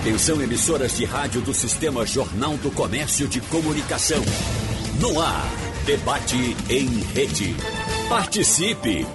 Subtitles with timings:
[0.00, 4.22] Atenção emissoras de rádio do Sistema Jornal do Comércio de Comunicação.
[4.98, 5.44] No ar,
[5.84, 7.54] debate em rede.
[8.08, 9.06] Participe!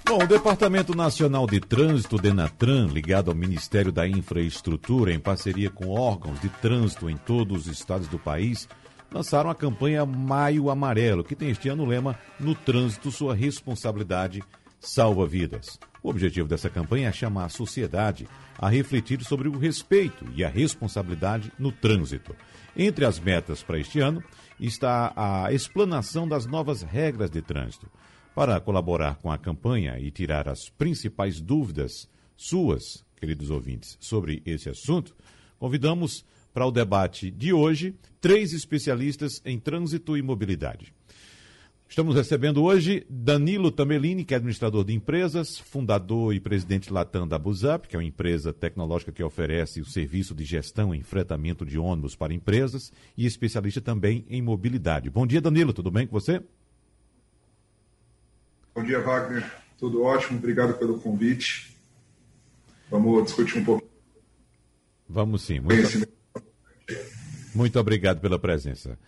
[0.05, 5.91] Bom, o Departamento Nacional de Trânsito, Denatran, ligado ao Ministério da Infraestrutura, em parceria com
[5.91, 8.67] órgãos de trânsito em todos os estados do país,
[9.13, 14.43] lançaram a campanha Maio Amarelo, que tem este ano o lema No Trânsito, Sua Responsabilidade
[14.79, 15.79] Salva Vidas.
[16.03, 18.27] O objetivo dessa campanha é chamar a sociedade
[18.59, 22.35] a refletir sobre o respeito e a responsabilidade no trânsito.
[22.77, 24.23] Entre as metas para este ano
[24.59, 27.91] está a explanação das novas regras de trânsito.
[28.35, 34.71] Para colaborar com a campanha e tirar as principais dúvidas suas, queridos ouvintes, sobre esse
[34.71, 35.15] assunto,
[35.59, 40.93] convidamos para o debate de hoje três especialistas em trânsito e mobilidade.
[41.91, 47.37] Estamos recebendo hoje Danilo Tamelini, que é administrador de empresas, fundador e presidente Latam da
[47.37, 51.81] Buzap, que é uma empresa tecnológica que oferece o serviço de gestão e enfrentamento de
[51.81, 55.11] ônibus para empresas e especialista também em mobilidade.
[55.11, 56.41] Bom dia, Danilo, tudo bem com você?
[58.73, 59.51] Bom dia, Wagner.
[59.77, 61.77] Tudo ótimo, obrigado pelo convite.
[62.89, 63.89] Vamos discutir um pouco.
[65.09, 65.59] Vamos sim.
[65.59, 66.09] Muito,
[67.55, 68.99] muito obrigado pela presença.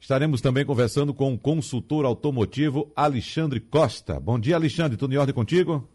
[0.00, 4.18] Estaremos também conversando com o consultor automotivo Alexandre Costa.
[4.18, 4.96] Bom dia, Alexandre.
[4.96, 5.88] Tudo em ordem contigo?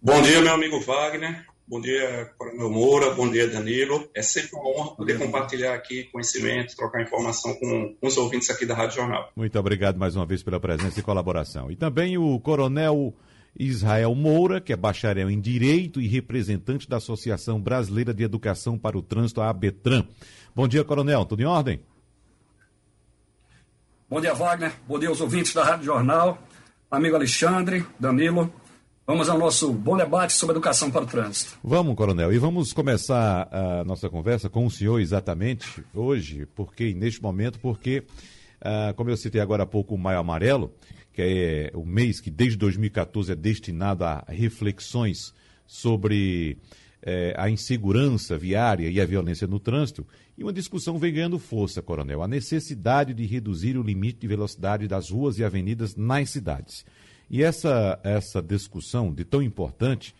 [0.00, 1.44] Bom dia, meu amigo Wagner.
[1.66, 3.10] Bom dia, Coronel Moura.
[3.10, 4.08] Bom dia, Danilo.
[4.14, 8.72] É sempre uma honra poder compartilhar aqui conhecimento, trocar informação com, os ouvintes aqui da
[8.72, 9.32] Rádio Jornal.
[9.34, 11.68] Muito obrigado mais uma vez pela presença e colaboração.
[11.68, 13.12] E também o Coronel
[13.58, 18.98] Israel Moura, que é bacharel em Direito e representante da Associação Brasileira de Educação para
[18.98, 20.06] o Trânsito, a ABETRAN.
[20.54, 21.24] Bom dia, Coronel.
[21.24, 21.80] Tudo em ordem?
[24.08, 24.72] Bom dia, Wagner.
[24.86, 26.38] Bom dia aos ouvintes da Rádio Jornal.
[26.90, 28.52] Amigo Alexandre, Danilo.
[29.06, 31.56] Vamos ao nosso bom debate sobre educação para o trânsito.
[31.62, 37.22] Vamos, Coronel, e vamos começar a nossa conversa com o senhor exatamente hoje, porque neste
[37.22, 38.04] momento, porque,
[38.60, 40.72] ah, como eu citei agora há pouco o Maio Amarelo,
[41.16, 45.32] que é o mês que desde 2014 é destinado a reflexões
[45.66, 46.58] sobre
[47.02, 50.06] eh, a insegurança viária e a violência no trânsito,
[50.36, 54.86] e uma discussão vem ganhando força, Coronel, a necessidade de reduzir o limite de velocidade
[54.86, 56.84] das ruas e avenidas nas cidades.
[57.30, 60.14] E essa, essa discussão de tão importante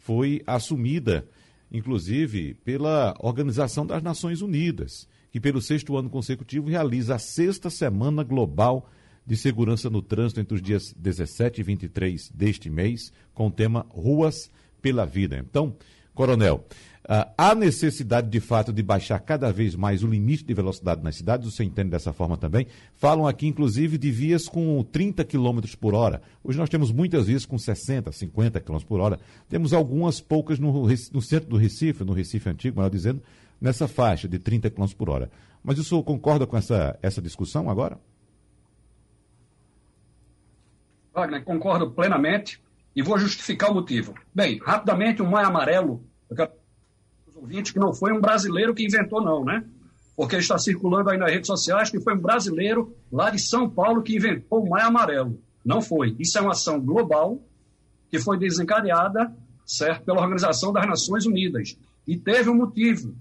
[0.00, 1.24] foi assumida,
[1.70, 8.24] inclusive, pela Organização das Nações Unidas, que pelo sexto ano consecutivo realiza a sexta Semana
[8.24, 9.01] Global de
[9.36, 14.50] Segurança no Trânsito entre os dias 17 e 23 deste mês, com o tema Ruas
[14.80, 15.38] pela Vida.
[15.38, 15.76] Então,
[16.14, 16.66] Coronel,
[17.02, 21.16] Uh, há necessidade, de fato, de baixar cada vez mais o limite de velocidade nas
[21.16, 22.68] cidades, você entende dessa forma também.
[22.94, 26.22] Falam aqui, inclusive, de vias com 30 km por hora.
[26.44, 29.18] Hoje nós temos muitas vias com 60, 50 km por hora.
[29.48, 33.20] Temos algumas poucas no, no centro do Recife, no Recife Antigo, melhor dizendo,
[33.60, 35.28] nessa faixa de 30 km por hora.
[35.60, 37.98] Mas o senhor concorda com essa, essa discussão agora?
[41.14, 42.62] Wagner, concordo plenamente
[42.94, 44.14] e vou justificar o motivo.
[44.34, 46.50] Bem, rapidamente, o Maio Amarelo, eu quero
[47.42, 49.64] ouvinte que não foi um brasileiro que inventou, não, né?
[50.16, 54.02] Porque está circulando aí nas redes sociais que foi um brasileiro lá de São Paulo
[54.02, 55.40] que inventou o Maio Amarelo.
[55.64, 56.14] Não foi.
[56.18, 57.40] Isso é uma ação global
[58.10, 59.34] que foi desencadeada,
[59.66, 61.76] certo, pela Organização das Nações Unidas.
[62.06, 63.14] E teve um motivo.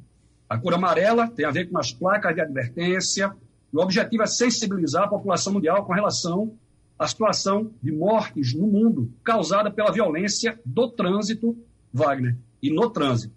[0.50, 3.34] A cor amarela tem a ver com as placas de advertência.
[3.72, 6.53] O objetivo é sensibilizar a população mundial com relação
[7.01, 11.57] à situação de mortes no mundo causada pela violência do trânsito,
[11.91, 13.34] Wagner, e no trânsito.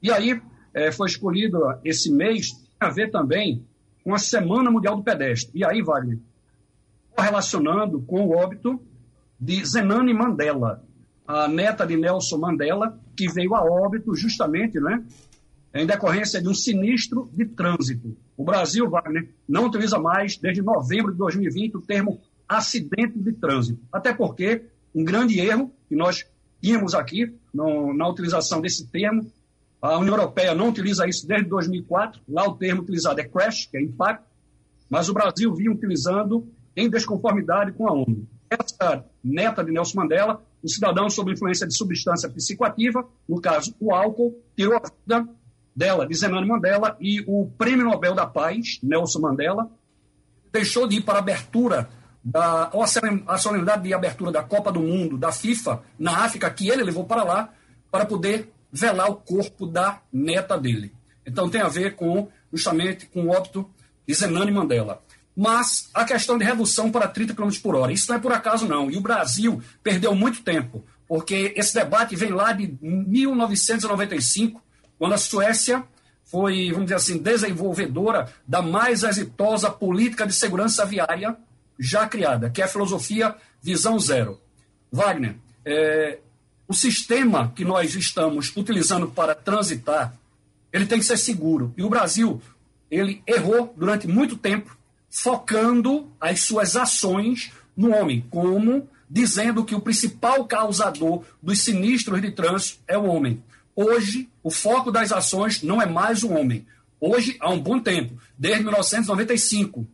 [0.00, 0.40] E aí
[0.72, 3.66] é, foi escolhido esse mês, a ver também
[4.04, 5.50] com a Semana Mundial do Pedestre.
[5.52, 6.20] E aí, Wagner,
[7.18, 8.80] relacionando com o óbito
[9.40, 10.84] de Zenane Mandela,
[11.26, 15.04] a neta de Nelson Mandela, que veio a óbito justamente né,
[15.74, 18.16] em decorrência de um sinistro de trânsito.
[18.36, 23.80] O Brasil, Wagner, não utiliza mais, desde novembro de 2020, o termo acidente de trânsito.
[23.92, 26.24] Até porque um grande erro que nós
[26.62, 29.30] tínhamos aqui no, na utilização desse termo
[29.80, 32.20] a União Europeia não utiliza isso desde 2004.
[32.28, 34.24] Lá o termo utilizado é crash, que é impacto,
[34.88, 38.26] mas o Brasil vinha utilizando em desconformidade com a ONU.
[38.50, 43.94] Essa neta de Nelson Mandela, um cidadão sob influência de substância psicoativa, no caso o
[43.94, 45.28] álcool, tirou a vida
[45.74, 49.70] dela, de Zenane Mandela, e o Prêmio Nobel da Paz, Nelson Mandela,
[50.52, 51.88] deixou de ir para a abertura
[52.26, 52.72] da
[53.28, 57.04] a solenidade de abertura da Copa do Mundo da FIFA na África, que ele levou
[57.04, 57.50] para lá,
[57.88, 60.92] para poder velar o corpo da neta dele.
[61.24, 63.70] Então tem a ver com justamente com o óbito
[64.04, 65.00] de Zenane Mandela.
[65.36, 67.92] mas a questão de redução para 30 km por hora.
[67.92, 68.90] Isso não é por acaso, não.
[68.90, 74.60] E o Brasil perdeu muito tempo, porque esse debate vem lá de 1995,
[74.98, 75.84] quando a Suécia
[76.24, 81.36] foi, vamos dizer assim, desenvolvedora da mais exitosa política de segurança viária
[81.78, 84.40] já criada, que é a filosofia Visão Zero.
[84.90, 86.18] Wagner, é,
[86.68, 90.14] o sistema que nós estamos utilizando para transitar,
[90.72, 91.72] ele tem que ser seguro.
[91.76, 92.40] E o Brasil,
[92.90, 94.76] ele errou durante muito tempo
[95.10, 102.32] focando as suas ações no homem, como dizendo que o principal causador dos sinistros de
[102.32, 103.42] trânsito é o homem.
[103.74, 106.66] Hoje, o foco das ações não é mais o homem.
[107.00, 109.86] Hoje, há um bom tempo, desde 1995,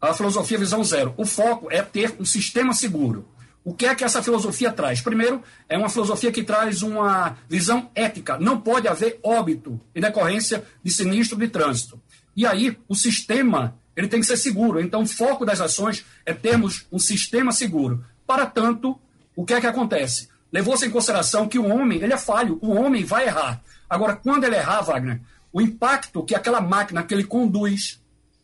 [0.00, 3.28] a filosofia Visão Zero, o foco é ter um sistema seguro.
[3.62, 5.02] O que é que essa filosofia traz?
[5.02, 8.38] Primeiro, é uma filosofia que traz uma visão ética.
[8.38, 12.00] Não pode haver óbito em decorrência de sinistro de trânsito.
[12.34, 14.80] E aí, o sistema ele tem que ser seguro.
[14.80, 18.02] Então, o foco das ações é termos um sistema seguro.
[18.26, 18.98] Para tanto,
[19.36, 20.28] o que é que acontece?
[20.50, 23.62] Levou-se em consideração que o homem ele é falho, o homem vai errar.
[23.88, 25.20] Agora, quando ele errar, Wagner,
[25.52, 27.99] o impacto que aquela máquina que ele conduz,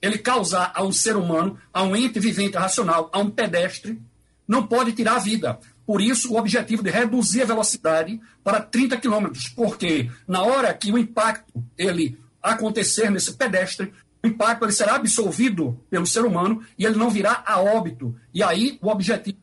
[0.06, 4.00] ele causar a um ser humano, a um ente vivente racional, a um pedestre,
[4.46, 5.58] não pode tirar a vida.
[5.86, 10.92] Por isso, o objetivo de reduzir a velocidade para 30 km, porque na hora que
[10.92, 13.92] o impacto ele acontecer nesse pedestre,
[14.22, 18.16] o impacto ele será absorvido pelo ser humano e ele não virá a óbito.
[18.34, 19.38] E aí o objetivo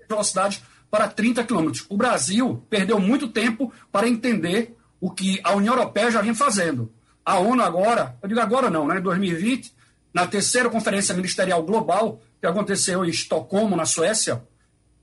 [0.00, 1.72] é velocidade para 30 km.
[1.88, 6.92] O Brasil perdeu muito tempo para entender o que a União Europeia já vinha fazendo.
[7.24, 9.72] A ONU agora, eu digo agora não, né, em 2020,
[10.12, 14.42] na terceira conferência ministerial global, que aconteceu em Estocolmo, na Suécia,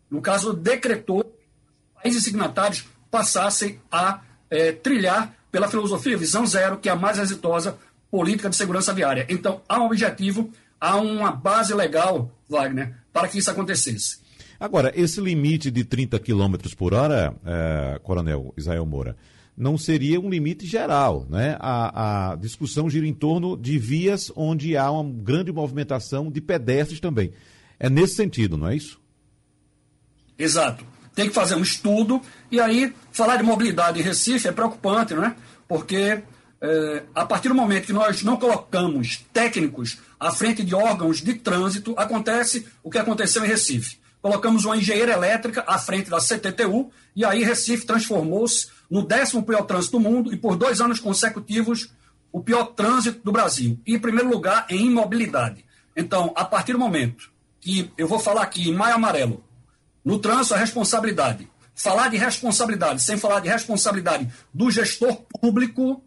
[0.10, 6.78] no caso, decretou que os países signatários passassem a é, trilhar pela filosofia Visão Zero,
[6.78, 7.78] que é a mais exitosa
[8.10, 9.26] política de segurança viária.
[9.30, 14.20] Então, há um objetivo, há uma base legal, Wagner, para que isso acontecesse.
[14.60, 19.16] Agora, esse limite de 30 km por hora, é, Coronel Israel Moura,
[19.60, 21.58] não seria um limite geral, né?
[21.60, 27.02] A, a, discussão gira em torno de vias onde há uma grande movimentação de pedestres
[27.02, 27.34] também.
[27.78, 28.98] É nesse sentido, não é isso?
[30.38, 30.86] Exato.
[31.14, 35.26] Tem que fazer um estudo e aí falar de mobilidade em Recife é preocupante, não
[35.26, 35.36] é?
[35.68, 36.24] Porque
[36.62, 41.34] é, a partir do momento que nós não colocamos técnicos à frente de órgãos de
[41.34, 43.98] trânsito, acontece o que aconteceu em Recife.
[44.22, 49.64] Colocamos uma engenheira elétrica à frente da CTTU e aí Recife transformou-se no décimo pior
[49.64, 51.90] trânsito do mundo e por dois anos consecutivos
[52.32, 53.80] o pior trânsito do Brasil.
[53.88, 55.66] E em primeiro lugar em imobilidade.
[55.96, 57.32] Então, a partir do momento
[57.62, 59.44] que eu vou falar aqui em maio amarelo,
[60.04, 61.50] no trânsito a responsabilidade.
[61.74, 66.04] Falar de responsabilidade sem falar de responsabilidade do gestor público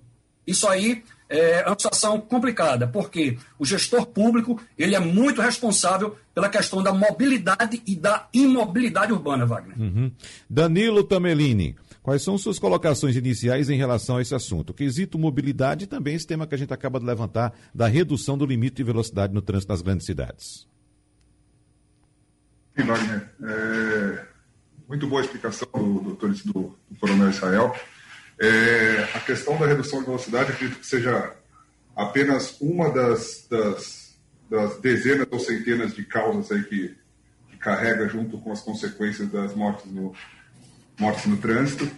[0.47, 6.49] isso aí é uma situação complicada, porque o gestor público ele é muito responsável pela
[6.49, 9.81] questão da mobilidade e da imobilidade urbana, Wagner.
[9.81, 10.13] Uhum.
[10.49, 14.71] Danilo Tamelini, quais são suas colocações iniciais em relação a esse assunto?
[14.71, 18.37] O quesito mobilidade e também esse tema que a gente acaba de levantar da redução
[18.37, 20.67] do limite de velocidade no trânsito nas grandes cidades.
[22.77, 23.31] Sim, Wagner.
[23.43, 24.25] É,
[24.89, 26.53] muito boa a explicação do doutor do,
[26.91, 27.75] do coronel Israel.
[28.43, 31.33] É, a questão da redução de velocidade, acredito que seja
[31.95, 34.17] apenas uma das, das,
[34.51, 36.97] das dezenas ou centenas de causas aí que,
[37.49, 40.13] que, carrega junto com as consequências das mortes no,
[40.99, 41.89] mortes no trânsito.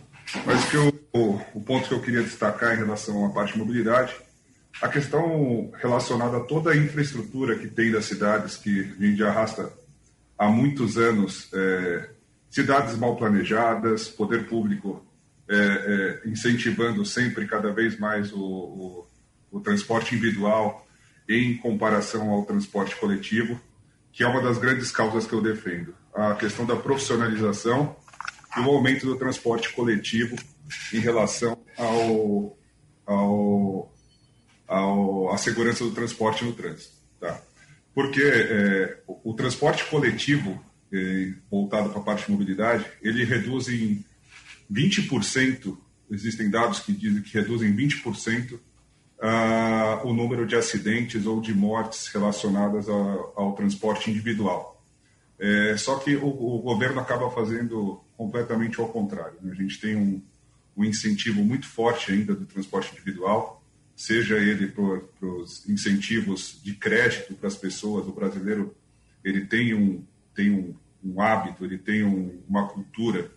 [0.44, 3.58] Mas que eu, o, o ponto que eu queria destacar em relação à parte de
[3.60, 4.14] mobilidade,
[4.82, 9.72] a questão relacionada a toda a infraestrutura que tem das cidades, que a gente arrasta
[10.36, 12.10] há muitos anos, é,
[12.50, 15.02] cidades mal planejadas, poder público
[15.48, 19.06] é, é, incentivando sempre cada vez mais o, o,
[19.50, 20.86] o, transporte individual
[21.28, 23.60] em comparação ao transporte coletivo,
[24.10, 25.94] que é uma das grandes causas que eu defendo.
[26.14, 27.96] A questão da profissionalização
[28.56, 30.36] e o aumento do transporte coletivo
[30.92, 32.56] em relação ao,
[33.04, 33.94] ao,
[34.66, 36.94] ao à segurança do transporte no trânsito.
[37.20, 37.38] Tá?
[37.94, 43.68] Porque é, o, o, transporte coletivo, é, voltado para a parte de mobilidade, ele reduz
[43.68, 44.04] em
[44.70, 45.76] 20%,
[46.10, 52.06] existem dados que dizem que reduzem 20% uh, o número de acidentes ou de mortes
[52.08, 54.74] relacionadas ao, ao transporte individual.
[55.38, 59.36] É, só que o, o, governo acaba fazendo completamente ao contrário.
[59.42, 59.52] Né?
[59.52, 60.22] A gente tem um,
[60.76, 63.62] um, incentivo muito forte ainda do transporte individual,
[63.96, 68.06] seja ele por, os incentivos de crédito para as pessoas.
[68.06, 68.74] O brasileiro
[69.24, 70.04] ele tem um,
[70.34, 73.30] tem um, um hábito, ele tem um, uma cultura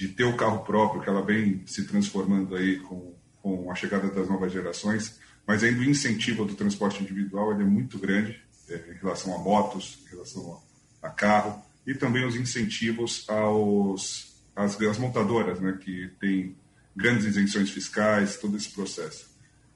[0.00, 4.08] de ter o carro próprio, que ela vem se transformando aí com, com a chegada
[4.08, 8.42] das novas gerações, mas ainda o incentivo do transporte individual é muito grande.
[8.70, 10.58] é, em relação a motos, em relação
[11.02, 16.56] a, a carro, e também os incentivos aos, às, às montadoras, né, que têm
[16.96, 19.28] grandes isenções fiscais, todo esse processo.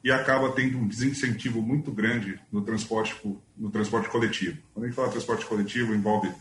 [0.03, 3.15] E acaba tendo um desincentivo muito grande no transporte,
[3.55, 4.57] no transporte coletivo.
[4.73, 6.33] Quando a gente fala transporte coletivo, envolve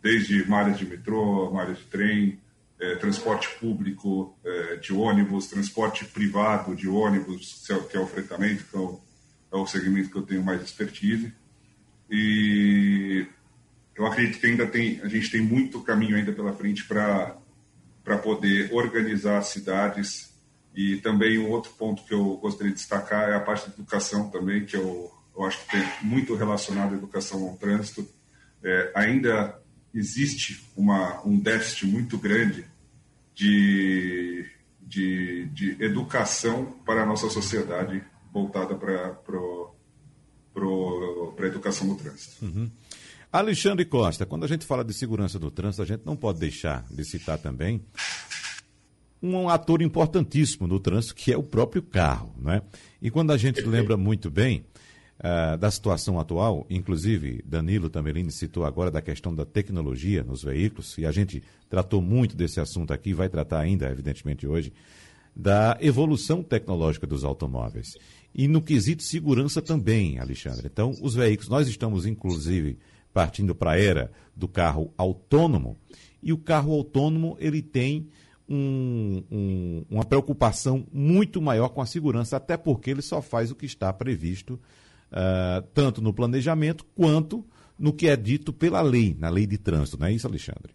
[0.00, 2.38] desde malhas de metrô, malhas de trem,
[2.84, 8.64] é, transporte público é, de ônibus, transporte privado de ônibus, é que é o fretamento,
[8.64, 9.00] que é o,
[9.52, 11.32] é o segmento que eu tenho mais expertise.
[12.10, 13.26] E
[13.96, 17.36] eu acredito que ainda tem, a gente tem muito caminho ainda pela frente para
[18.04, 20.30] para poder organizar as cidades
[20.76, 24.28] e também um outro ponto que eu gostaria de destacar é a parte da educação
[24.28, 28.06] também, que eu, eu acho que tem muito relacionado à educação ao trânsito.
[28.62, 29.58] É, ainda
[29.94, 32.66] existe uma, um déficit muito grande
[33.34, 34.46] de,
[34.80, 39.18] de, de educação para a nossa sociedade voltada para
[41.38, 42.44] a educação no trânsito.
[42.44, 42.70] Uhum.
[43.32, 46.86] Alexandre Costa, quando a gente fala de segurança do trânsito, a gente não pode deixar
[46.88, 47.84] de citar também
[49.20, 52.32] um ator importantíssimo no trânsito, que é o próprio carro.
[52.38, 52.62] Né?
[53.02, 54.64] E quando a gente lembra muito bem
[55.18, 60.96] uh, da situação atual, inclusive Danilo Tamelini citou agora da questão da tecnologia nos veículos,
[60.98, 64.72] e a gente tratou muito desse assunto aqui, vai tratar ainda, evidentemente, hoje,
[65.34, 67.96] da evolução tecnológica dos automóveis.
[68.34, 70.68] E no quesito segurança também, Alexandre.
[70.72, 72.78] Então, os veículos, nós estamos, inclusive,
[73.12, 75.76] partindo para a era do carro autônomo,
[76.22, 78.08] e o carro autônomo ele tem
[78.48, 83.54] um, um, uma preocupação muito maior com a segurança, até porque ele só faz o
[83.54, 84.58] que está previsto
[85.14, 87.44] uh, tanto no planejamento quanto
[87.78, 90.74] no que é dito pela lei, na lei de trânsito, não é isso, Alexandre?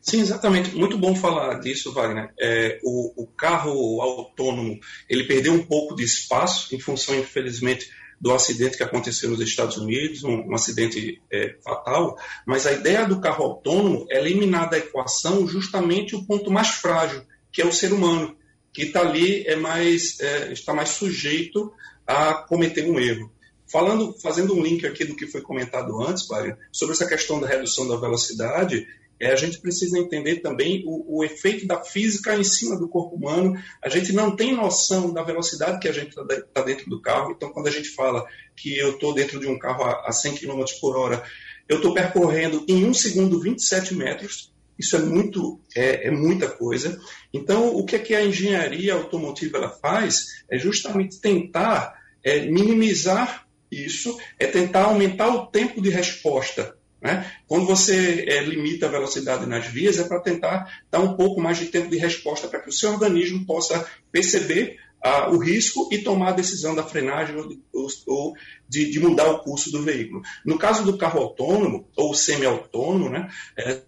[0.00, 0.74] Sim, exatamente.
[0.74, 2.32] Muito bom falar disso, Wagner.
[2.38, 7.88] É, o, o, carro autônomo ele perdeu um pouco de espaço em função, infelizmente,
[8.20, 12.16] do acidente que aconteceu nos Estados Unidos, um, um acidente é, fatal,
[12.46, 17.22] mas a ideia do carro autônomo é eliminar da equação justamente o ponto mais frágil,
[17.52, 18.36] que é o ser humano,
[18.72, 21.72] que está ali é mais, é, está mais sujeito
[22.06, 23.30] a cometer um erro.
[23.66, 27.46] Falando, fazendo um link aqui do que foi comentado antes, Mário, sobre essa questão da
[27.46, 28.86] redução da velocidade,
[29.18, 33.14] é, a gente precisa entender também o, o, efeito da física em cima do corpo
[33.14, 33.56] humano.
[33.80, 37.30] A gente não tem noção da velocidade que a gente está tá dentro do carro.
[37.30, 40.38] Então, quando a gente fala que eu estou dentro de um carro a, a 100
[40.38, 41.22] km por hora,
[41.68, 44.51] eu estou percorrendo em um segundo 27 metros.
[44.82, 47.00] Isso é muito é, é, muita coisa.
[47.32, 53.46] Então, o que, é que a engenharia automotiva ela faz é justamente tentar é, minimizar
[53.70, 57.32] isso, é tentar aumentar o tempo de resposta né?
[57.48, 61.58] Quando você é, limita a velocidade nas vias, é para tentar dar um pouco mais
[61.58, 65.98] de tempo de resposta para que o seu organismo possa perceber ah, o risco e
[65.98, 67.34] tomar a decisão da frenagem
[67.72, 68.34] ou, ou
[68.68, 70.22] de, de, mudar o curso do veículo.
[70.44, 73.82] No caso do carro autônomo ou semi-autônomo, né, é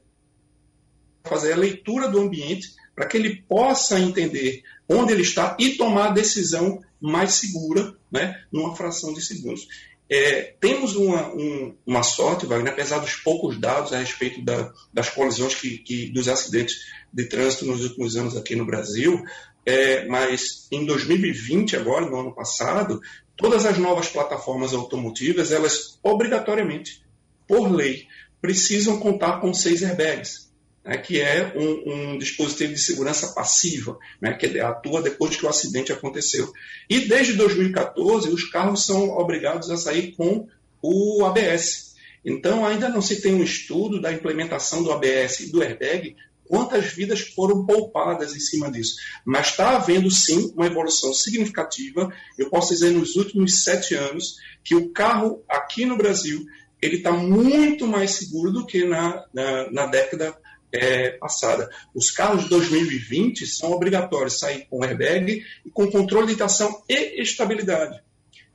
[1.24, 6.08] fazer a leitura do ambiente para que ele possa entender onde ele está e tomar
[6.08, 9.66] a decisão mais segura, né, numa fração de segundos.
[10.08, 15.08] É, temos uma, um, uma sorte, Wagner, apesar dos poucos dados a respeito da, das
[15.08, 16.76] colisões que, que, dos acidentes
[17.12, 19.24] de trânsito nos últimos anos aqui no Brasil,
[19.64, 23.00] é, mas em 2020, agora, no ano passado,
[23.34, 27.02] todas as novas plataformas automotivas, elas obrigatoriamente,
[27.48, 28.06] por lei,
[28.42, 30.43] precisam contar com seis airbags
[30.84, 35.48] né, que é um, um, dispositivo de segurança passiva, né, que atua depois que o
[35.48, 36.52] acidente aconteceu.
[36.88, 40.46] E desde 2014, os carros são obrigados a sair com
[40.82, 41.94] o ABS.
[42.24, 46.86] Então, ainda não se tem um estudo da implementação do ABS e do airbag, quantas
[46.92, 48.96] vidas foram poupadas em cima disso.
[49.24, 52.12] Mas está havendo, sim, uma evolução significativa.
[52.38, 56.44] Eu posso dizer, nos últimos sete anos, que o carro aqui no Brasil
[56.80, 60.36] ele está muito mais seguro do que na, na, na década
[60.74, 61.70] é, passada.
[61.94, 67.22] Os carros de 2020 são obrigatórios sair com airbag e com controle de tração e
[67.22, 68.02] estabilidade,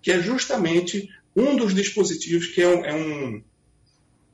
[0.02, 3.44] que é justamente um dos dispositivos que é um, é um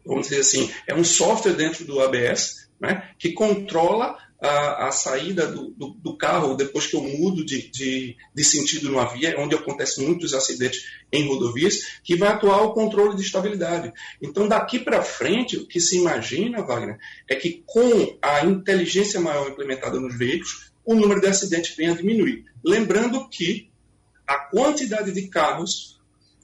[0.03, 5.47] vamos dizer assim, é um software dentro do ABS, né, que controla a, a saída
[5.47, 9.55] do, do, do, carro depois que eu mudo de, de, de, sentido numa via, onde
[9.55, 13.91] acontecem muitos acidentes em rodovias, que vai atuar o controle de estabilidade.
[14.21, 16.97] Então, daqui para frente, o que se imagina, Wagner,
[17.27, 21.95] é que com a inteligência maior implementada nos veículos, o número de acidentes venha a
[21.95, 22.45] diminuir.
[22.63, 23.69] Lembrando que
[24.27, 25.94] a quantidade de carros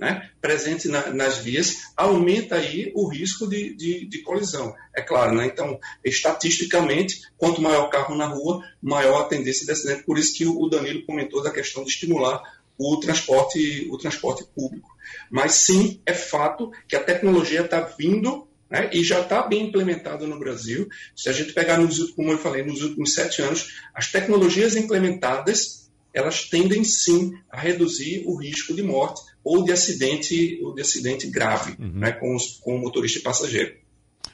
[0.01, 4.73] né, presente na, nas vias, aumenta aí o risco de, de, de colisão.
[4.95, 5.45] É claro, né?
[5.45, 10.03] Então, estatisticamente, quanto maior o carro na rua, maior a tendência de acidente.
[10.03, 12.41] Por isso que o Danilo comentou da questão de estimular
[12.79, 14.89] o transporte, o transporte público.
[15.29, 20.25] Mas sim, é fato que a tecnologia está vindo né, e já está bem implementada
[20.25, 20.89] no Brasil.
[21.15, 25.81] Se a gente pegar, nos, como eu falei, nos últimos sete anos, as tecnologias implementadas
[26.13, 31.27] elas tendem sim a reduzir o risco de morte ou de acidente, ou de acidente
[31.27, 31.91] grave uhum.
[31.93, 33.73] né, com, os, com o motorista e passageiro.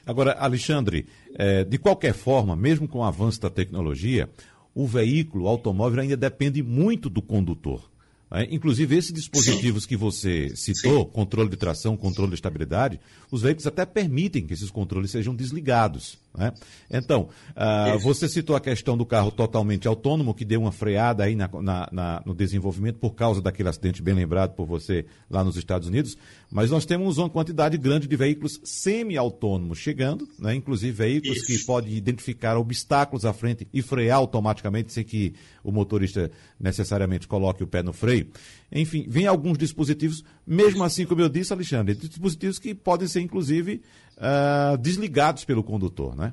[0.04, 4.28] Agora, Alexandre, é, de qualquer forma, mesmo com o avanço da tecnologia,
[4.74, 7.90] o veículo, o automóvel ainda depende muito do condutor.
[8.30, 9.88] É, inclusive, esses dispositivos Sim.
[9.88, 11.10] que você citou, Sim.
[11.12, 16.18] controle de tração, controle de estabilidade, os veículos até permitem que esses controles sejam desligados.
[16.36, 16.52] Né?
[16.90, 21.34] Então, uh, você citou a questão do carro totalmente autônomo, que deu uma freada aí
[21.34, 25.56] na, na, na, no desenvolvimento por causa daquele acidente bem lembrado por você lá nos
[25.56, 26.16] Estados Unidos,
[26.50, 30.54] mas nós temos uma quantidade grande de veículos semi-autônomos chegando, né?
[30.54, 31.46] inclusive veículos Isso.
[31.46, 37.62] que podem identificar obstáculos à frente e frear automaticamente sem que o motorista necessariamente coloque
[37.62, 38.17] o pé no freio.
[38.70, 43.82] Enfim, vem alguns dispositivos, mesmo assim, como eu disse, Alexandre, dispositivos que podem ser, inclusive,
[44.16, 46.32] uh, desligados pelo condutor, né?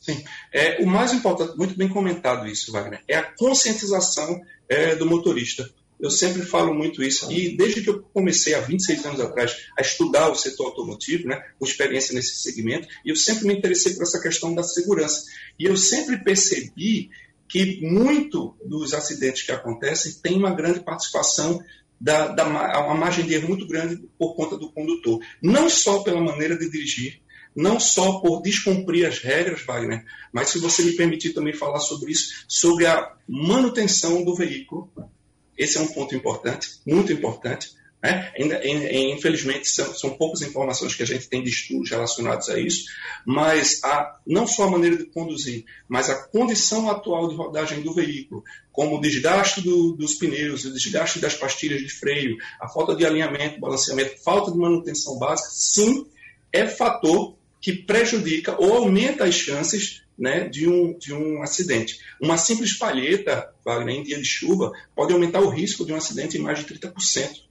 [0.00, 0.24] Sim.
[0.52, 5.68] É, o mais importante, muito bem comentado isso, Wagner, é a conscientização é, do motorista.
[6.00, 9.82] Eu sempre falo muito isso, e desde que eu comecei há 26 anos atrás a
[9.82, 14.20] estudar o setor automotivo, né, com experiência nesse segmento, eu sempre me interessei por essa
[14.20, 15.24] questão da segurança.
[15.58, 17.10] E eu sempre percebi
[17.50, 21.60] que muito dos acidentes que acontecem tem uma grande participação
[22.00, 25.20] da, da, uma margem de erro muito grande por conta do condutor.
[25.42, 27.20] Não só pela maneira de dirigir,
[27.54, 32.12] não só por descumprir as regras, Wagner, mas se você me permitir também falar sobre
[32.12, 34.88] isso, sobre a manutenção do veículo.
[35.58, 37.72] Esse é um ponto importante, muito importante.
[38.02, 38.32] Né?
[39.12, 42.86] Infelizmente, são, são, poucas informações que a gente tem de estudos relacionados a isso,
[43.26, 47.92] mas a, não só a maneira de conduzir, mas a condição atual de rodagem do
[47.92, 48.42] veículo,
[48.72, 53.04] como o desgaste do, dos pneus, o desgaste das pastilhas de freio, a falta de
[53.04, 56.06] alinhamento, balanceamento, falta de manutenção básica, sim,
[56.50, 61.98] é fator que prejudica ou aumenta as chances né, de, um, de um acidente.
[62.20, 66.38] Uma simples palheta, Wagner, em dia de chuva, pode aumentar o risco de um acidente
[66.38, 67.49] em mais de 30%.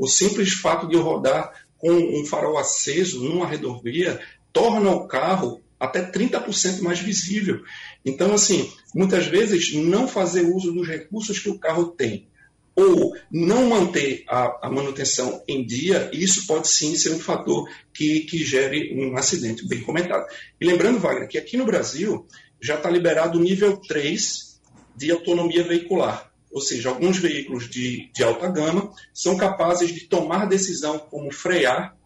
[0.00, 4.18] O simples fato de eu rodar com um farol aceso numa rodovia
[4.50, 7.60] torna o carro até 30% mais visível.
[8.02, 12.26] Então, assim, muitas vezes não fazer uso dos recursos que o carro tem
[12.74, 18.20] ou não manter a, a, manutenção em dia, isso pode sim ser um fator que,
[18.20, 20.26] que gere um acidente, bem comentado.
[20.58, 22.26] E lembrando, Wagner, que aqui no Brasil
[22.58, 24.58] já está liberado o nível 3
[24.96, 30.46] de autonomia veicular ou seja, alguns veículos de, de alta gama são capazes de tomar
[30.46, 31.96] decisão como frear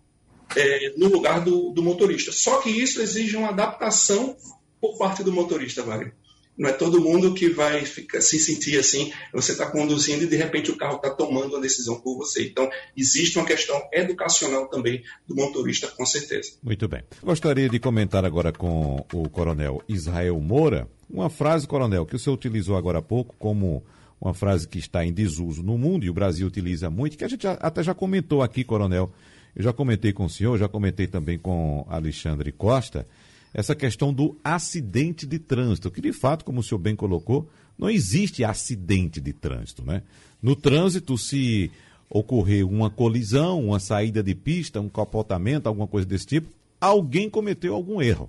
[0.55, 2.31] é, no lugar do, do, motorista.
[2.33, 4.37] Só que isso exige uma adaptação
[4.81, 6.15] por parte do motorista, Wagner.
[6.57, 10.37] Não é todo mundo que vai ficar, se sentir assim, você está conduzindo e de
[10.37, 12.45] repente o carro está tomando uma decisão por você.
[12.47, 16.53] Então, existe uma questão educacional também do motorista, com certeza.
[16.63, 17.03] Muito bem.
[17.21, 22.35] Gostaria de comentar agora com o coronel Israel Moura uma frase, coronel, que o senhor
[22.35, 23.85] utilizou agora há pouco como
[24.25, 27.29] uma frase que está em desuso no mundo e o Brasil utiliza muito, que a
[27.29, 29.13] gente já, até já comentou aqui, coronel.
[29.55, 33.07] Eu já comentei com o senhor, já comentei também com Alexandre Costa,
[33.53, 37.91] essa questão do acidente de trânsito, que de fato, como o senhor bem colocou, não
[37.91, 40.03] existe acidente de trânsito, né?
[40.43, 41.71] No trânsito, se
[42.09, 46.49] ocorrer uma colisão, uma saída de pista, um capotamento, alguma coisa desse tipo,
[46.81, 48.29] alguém cometeu algum erro.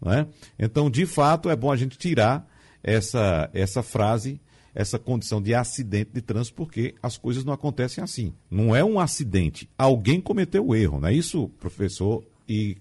[0.00, 0.26] Né?
[0.58, 2.48] Então, de fato, é bom a gente tirar
[2.82, 4.40] essa, essa frase
[4.74, 8.34] essa condição de acidente de trânsito, porque as coisas não acontecem assim.
[8.50, 9.68] Não é um acidente.
[9.76, 12.76] Alguém cometeu o erro, não é isso, professor e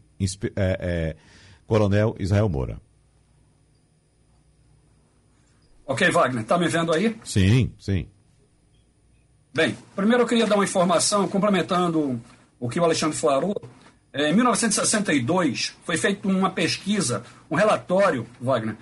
[0.55, 1.15] é, é,
[1.65, 2.79] coronel Israel Moura?
[5.85, 7.15] Ok, Wagner, está me vendo aí?
[7.23, 8.07] Sim, sim.
[9.53, 12.21] Bem, primeiro eu queria dar uma informação, complementando
[12.59, 13.55] o que o Alexandre falou.
[14.13, 18.75] Em 1962, foi feita uma pesquisa, um relatório, Wagner,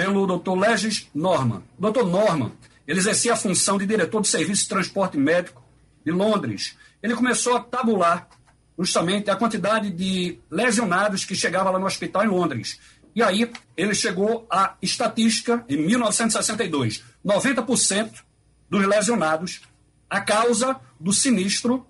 [0.00, 0.56] pelo Dr.
[0.58, 1.62] Legis Norman.
[1.78, 2.06] Dr.
[2.06, 2.52] Norman,
[2.88, 5.62] ele exercia a função de diretor do Serviço de Transporte Médico
[6.02, 6.74] de Londres.
[7.02, 8.26] Ele começou a tabular
[8.78, 12.80] justamente a quantidade de lesionados que chegava lá no hospital em Londres.
[13.14, 18.10] E aí ele chegou à estatística em 1962, 90%
[18.70, 19.60] dos lesionados
[20.08, 21.86] a causa do sinistro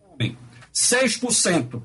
[0.00, 0.36] homem.
[0.74, 1.80] 6%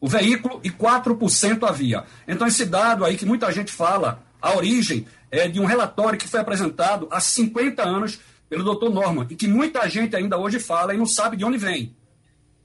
[0.00, 2.04] o veículo e 4% a via.
[2.28, 6.28] Então esse dado aí que muita gente fala a origem é de um relatório que
[6.28, 8.90] foi apresentado há 50 anos pelo Dr.
[8.90, 11.94] Norman e que muita gente ainda hoje fala e não sabe de onde vem.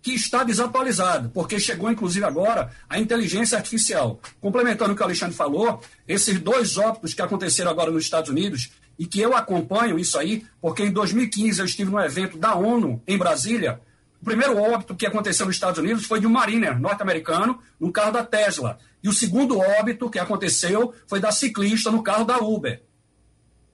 [0.01, 4.19] Que está desatualizado, porque chegou inclusive agora a inteligência artificial.
[4.39, 8.71] Complementando o que o Alexandre falou, esses dois óbitos que aconteceram agora nos Estados Unidos,
[8.97, 13.01] e que eu acompanho isso aí, porque em 2015 eu estive no evento da ONU
[13.07, 13.79] em Brasília.
[14.21, 18.11] O primeiro óbito que aconteceu nos Estados Unidos foi de um mariner norte-americano no carro
[18.11, 18.79] da Tesla.
[19.05, 22.81] E o segundo óbito que aconteceu foi da ciclista no carro da Uber.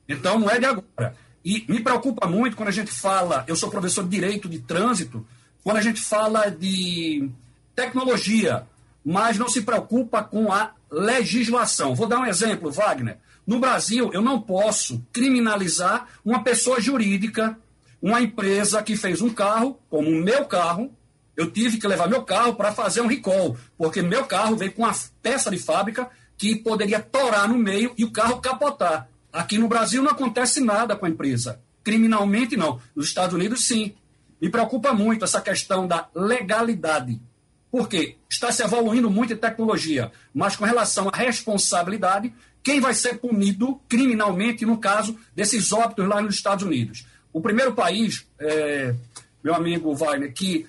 [0.05, 1.15] Então não é de agora.
[1.43, 5.25] E me preocupa muito quando a gente fala, eu sou professor de direito de trânsito,
[5.63, 7.29] quando a gente fala de
[7.73, 8.67] tecnologia,
[9.05, 11.95] mas não se preocupa com a legislação.
[11.95, 13.17] Vou dar um exemplo, Wagner.
[13.47, 17.57] No Brasil, eu não posso criminalizar uma pessoa jurídica,
[18.01, 20.91] uma empresa que fez um carro, como o meu carro.
[21.35, 24.83] Eu tive que levar meu carro para fazer um recall, porque meu carro veio com
[24.83, 29.07] uma peça de fábrica que poderia torar no meio e o carro capotar.
[29.31, 31.61] Aqui no Brasil não acontece nada com a empresa.
[31.83, 32.81] Criminalmente, não.
[32.95, 33.95] Nos Estados Unidos, sim.
[34.41, 37.21] Me preocupa muito essa questão da legalidade.
[37.71, 38.17] Por quê?
[38.29, 43.79] Está se evoluindo muito em tecnologia, mas com relação à responsabilidade, quem vai ser punido
[43.87, 47.05] criminalmente no caso desses óbitos lá nos Estados Unidos?
[47.31, 48.93] O primeiro país, é,
[49.43, 50.67] meu amigo Wagner, que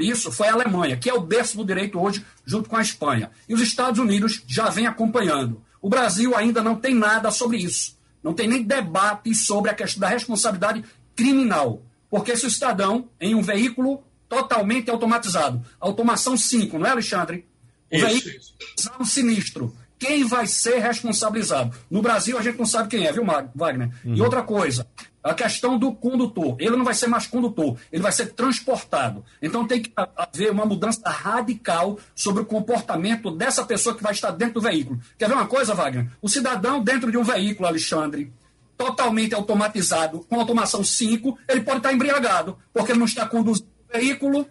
[0.00, 3.30] isso foi a Alemanha, que é o berço do direito hoje, junto com a Espanha.
[3.48, 5.62] E os Estados Unidos já vem acompanhando.
[5.80, 7.98] O Brasil ainda não tem nada sobre isso.
[8.22, 10.84] Não tem nem debate sobre a questão da responsabilidade
[11.16, 11.82] criminal.
[12.10, 15.64] Porque se o cidadão, em um veículo totalmente automatizado.
[15.78, 17.46] Automação 5, não é, Alexandre?
[17.90, 18.90] O isso, veículo isso.
[19.00, 19.76] um sinistro.
[19.98, 21.76] Quem vai ser responsabilizado?
[21.90, 23.90] No Brasil, a gente não sabe quem é, viu, Wagner?
[24.04, 24.14] Uhum.
[24.14, 24.86] E outra coisa,
[25.22, 26.56] a questão do condutor.
[26.58, 29.24] Ele não vai ser mais condutor, ele vai ser transportado.
[29.40, 34.30] Então tem que haver uma mudança radical sobre o comportamento dessa pessoa que vai estar
[34.30, 35.00] dentro do veículo.
[35.18, 36.08] Quer ver uma coisa, Wagner?
[36.22, 38.32] O cidadão dentro de um veículo, Alexandre,
[38.76, 44.46] totalmente automatizado, com automação 5, ele pode estar embriagado, porque ele não está conduzindo veículo,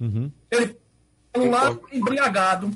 [0.00, 0.30] uhum.
[0.50, 0.76] ele
[1.34, 2.70] celular embriagado.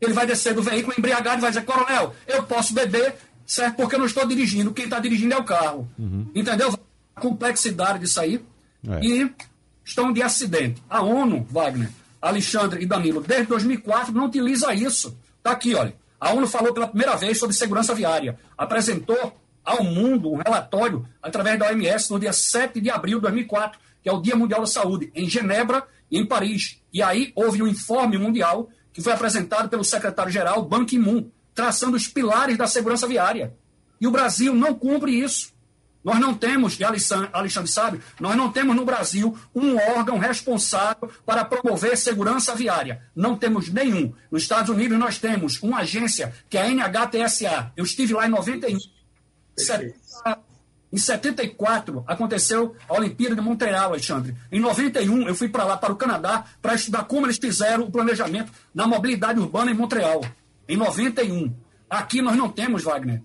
[0.00, 3.16] Ele vai descer do veículo embriagado e vai dizer, coronel, eu posso beber,
[3.48, 3.76] certo?
[3.76, 4.72] Porque eu não estou dirigindo.
[4.72, 5.88] Quem está dirigindo é o carro.
[5.98, 6.30] Uhum.
[6.34, 6.78] Entendeu?
[7.16, 8.40] A complexidade disso aí.
[8.86, 9.04] É.
[9.04, 9.32] E
[9.84, 10.80] estão de acidente.
[10.88, 11.90] A ONU, Wagner,
[12.22, 15.16] Alexandre e Danilo, desde 2004 não utiliza isso.
[15.38, 15.94] Está aqui, olha.
[16.20, 18.38] A ONU falou pela primeira vez sobre segurança viária.
[18.56, 23.88] Apresentou ao mundo um relatório através da OMS no dia 7 de abril de 2004
[24.02, 26.80] que é o Dia Mundial da Saúde, em Genebra e em Paris.
[26.92, 32.06] E aí houve um informe mundial que foi apresentado pelo secretário-geral Ban Ki-moon, traçando os
[32.06, 33.52] pilares da segurança viária.
[34.00, 35.52] E o Brasil não cumpre isso.
[36.04, 41.44] Nós não temos, e Alexandre sabe, nós não temos no Brasil um órgão responsável para
[41.44, 43.02] promover segurança viária.
[43.14, 44.14] Não temos nenhum.
[44.30, 47.72] Nos Estados Unidos nós temos uma agência que é a NHTSA.
[47.76, 48.78] Eu estive lá em 91.
[49.56, 49.98] 70,
[50.92, 54.36] em 74, aconteceu a Olimpíada de Montreal, Alexandre.
[54.52, 57.90] Em 91, eu fui para lá, para o Canadá, para estudar como eles fizeram o
[57.90, 60.22] planejamento na mobilidade urbana em Montreal.
[60.68, 61.54] Em 91.
[61.88, 63.22] Aqui nós não temos, Wagner,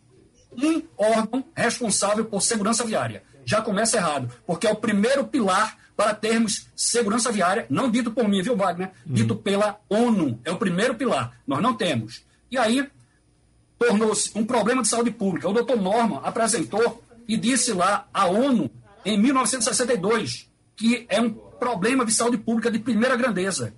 [0.55, 3.23] um órgão responsável por segurança viária.
[3.45, 8.27] Já começa errado, porque é o primeiro pilar para termos segurança viária, não dito por
[8.27, 8.91] mim, viu, Wagner?
[9.05, 9.37] Dito hum.
[9.37, 10.39] pela ONU.
[10.43, 11.37] É o primeiro pilar.
[11.45, 12.23] Nós não temos.
[12.49, 12.87] E aí,
[13.77, 15.49] tornou-se um problema de saúde pública.
[15.49, 18.71] O doutor Norman apresentou e disse lá à ONU,
[19.05, 23.73] em 1962, que é um problema de saúde pública de primeira grandeza.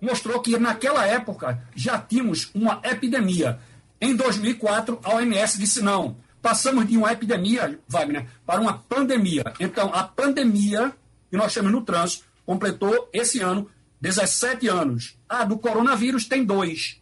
[0.00, 3.58] Mostrou que naquela época já tínhamos uma epidemia.
[4.00, 6.16] Em 2004, a OMS disse não.
[6.40, 9.42] Passamos de uma epidemia, Wagner, para uma pandemia.
[9.58, 10.92] Então, a pandemia
[11.30, 13.68] que nós chamamos no trânsito completou esse ano
[14.00, 15.18] 17 anos.
[15.28, 17.00] A do coronavírus tem dois.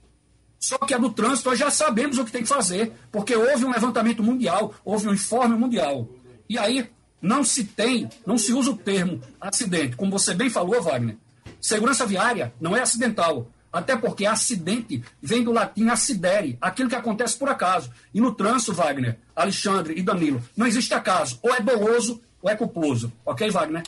[0.59, 3.64] Só que a do trânsito nós já sabemos o que tem que fazer, porque houve
[3.64, 6.09] um levantamento mundial, houve um informe mundial.
[6.48, 6.88] E aí
[7.20, 9.96] não se tem, não se usa o termo acidente.
[9.96, 11.16] Como você bem falou, Wagner,
[11.61, 13.51] segurança viária não é acidental.
[13.73, 17.90] Até porque acidente vem do latim acidere, aquilo que acontece por acaso.
[18.14, 21.38] E no trânsito, Wagner, Alexandre e Danilo, não existe acaso.
[21.42, 23.12] Ou é doloso ou é culposo.
[23.25, 23.83] Ok, Wagner?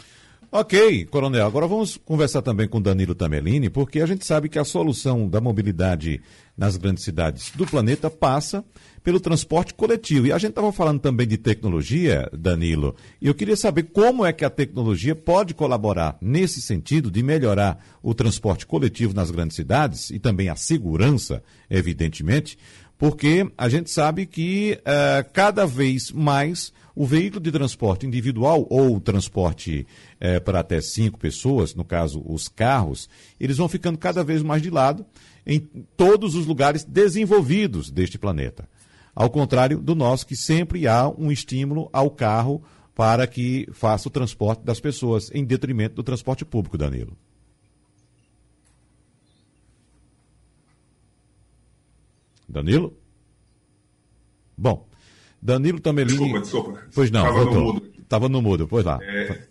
[0.50, 1.46] Ok, Coronel.
[1.46, 5.42] Agora vamos conversar também com Danilo Tamelini, porque a gente sabe que a solução da
[5.42, 6.22] mobilidade
[6.56, 8.64] nas grandes cidades do planeta passa
[9.04, 10.26] pelo transporte coletivo.
[10.26, 14.32] E a gente estava falando também de tecnologia, Danilo, e eu queria saber como é
[14.32, 20.08] que a tecnologia pode colaborar nesse sentido de melhorar o transporte coletivo nas grandes cidades
[20.08, 22.56] e também a segurança, evidentemente,
[22.96, 29.00] porque a gente sabe que uh, cada vez mais o veículo de transporte individual ou
[29.00, 29.87] transporte
[30.18, 33.08] é, para até cinco pessoas, no caso os carros,
[33.38, 35.06] eles vão ficando cada vez mais de lado
[35.46, 35.61] em
[35.96, 38.68] todos os lugares desenvolvidos deste planeta.
[39.14, 42.64] Ao contrário do nosso, que sempre há um estímulo ao carro
[42.96, 47.16] para que faça o transporte das pessoas, em detrimento do transporte público, Danilo.
[52.48, 52.92] Danilo?
[54.56, 54.88] Bom,
[55.40, 56.18] Danilo Tamelini.
[56.18, 56.83] Desculpa, desculpa.
[56.94, 57.61] Pois não, Estava voltou.
[57.61, 57.92] no mudo.
[58.01, 58.98] Estava no mudo, pois lá.
[59.03, 59.42] É,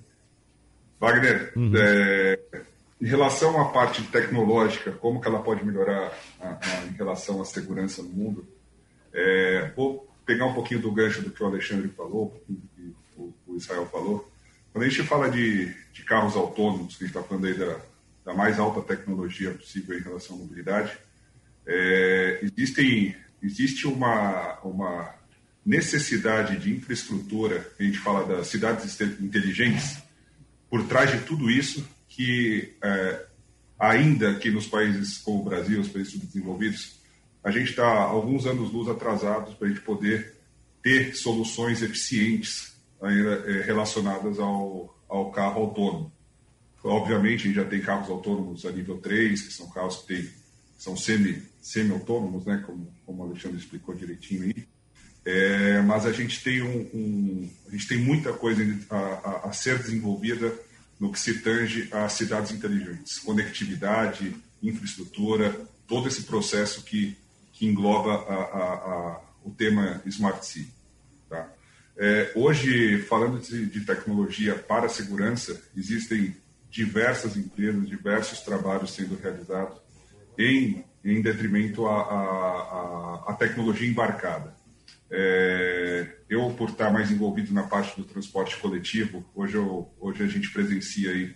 [1.00, 1.71] Wagner, Uhum.
[1.76, 2.39] é,
[3.00, 7.45] em relação à parte tecnológica, como que ela pode melhorar a- a- em relação à
[7.45, 8.47] segurança no mundo,
[9.13, 13.34] é, vou pegar um pouquinho do gancho do que o Alexandre falou, do que o,
[13.47, 14.30] o Israel falou.
[14.73, 17.78] Quando a gente fala de, de carros autônomos, que a gente está falando aí da,
[18.26, 20.97] da mais alta tecnologia possível em relação à mobilidade,
[21.65, 25.13] é, existem, existe uma, uma
[25.67, 29.97] necessidade de infraestrutura, a gente fala das cidades inteligentes,
[30.69, 33.25] por trás de tudo isso, que é,
[33.77, 36.95] ainda que nos países como o Brasil, os países subdesenvolvidos,
[37.43, 40.38] a gente está alguns anos luz atrasados para a gente poder
[40.82, 46.12] ter soluções eficientes ainda é, relacionadas ao, ao carro autônomo.
[46.82, 50.30] Obviamente, a gente já tem carros autônomos a nível 3, que são carros que, tem,
[50.77, 54.76] são semi, semi-autônomos, né, como, como o Alexandre explicou direitinho aí.
[55.29, 59.51] É, mas a gente tem um, um- a gente tem muita coisa a, a- a
[59.51, 60.53] ser desenvolvida
[60.97, 65.53] no que se tange às cidades inteligentes, conectividade, infraestrutura,
[65.85, 67.17] todo esse processo que,
[67.51, 70.71] que engloba a- o tema Smart City.
[71.29, 71.45] Tá?
[71.97, 76.37] É, hoje, falando de, de tecnologia para segurança, existem
[76.71, 79.77] diversas empresas, diversos trabalhos sendo realizados
[80.37, 84.55] em, em detrimento à tecnologia embarcada.
[85.09, 90.27] É, eu, por estar mais envolvido na parte do transporte coletivo, hoje, eu, hoje a
[90.27, 91.35] gente presencia aí,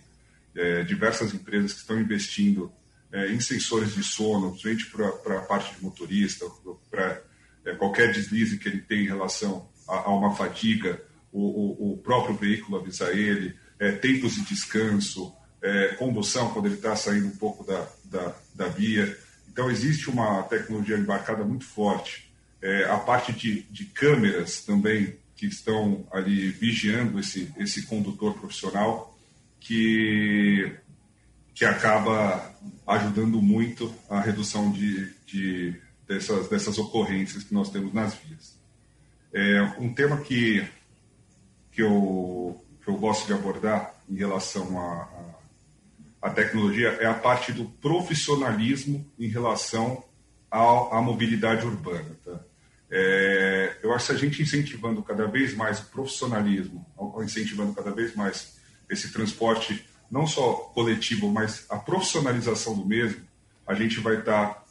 [0.54, 2.70] é, diversas empresas que estão investindo
[3.10, 4.90] é, em sensores de sono, principalmente
[5.22, 6.46] para a parte de motorista,
[6.90, 7.22] para
[7.64, 11.98] é, qualquer deslize que ele tem em relação a, a uma fadiga, o, o, o
[11.98, 15.32] próprio veículo avisar ele, é, tempos de descanso,
[15.62, 19.16] é, condução quando ele está saindo um pouco da, da, da via.
[19.48, 22.31] Então, existe uma tecnologia embarcada muito forte.
[22.62, 29.18] É, a parte de, de câmeras também, que estão ali vigiando esse, esse condutor profissional,
[29.58, 30.72] que,
[31.52, 32.54] que acaba
[32.86, 38.56] ajudando muito a redução de, de, dessas, dessas ocorrências que nós temos nas vias.
[39.32, 40.64] É, um tema que,
[41.72, 44.78] que, eu, que eu gosto de abordar em relação
[46.20, 50.04] à tecnologia é a parte do profissionalismo em relação
[50.50, 52.16] à, à mobilidade urbana.
[52.24, 52.51] Tá?
[52.94, 56.84] É, eu acho que a gente incentivando cada vez mais o profissionalismo,
[57.24, 58.58] incentivando cada vez mais
[58.90, 63.22] esse transporte, não só coletivo, mas a profissionalização do mesmo,
[63.66, 64.62] a gente vai estar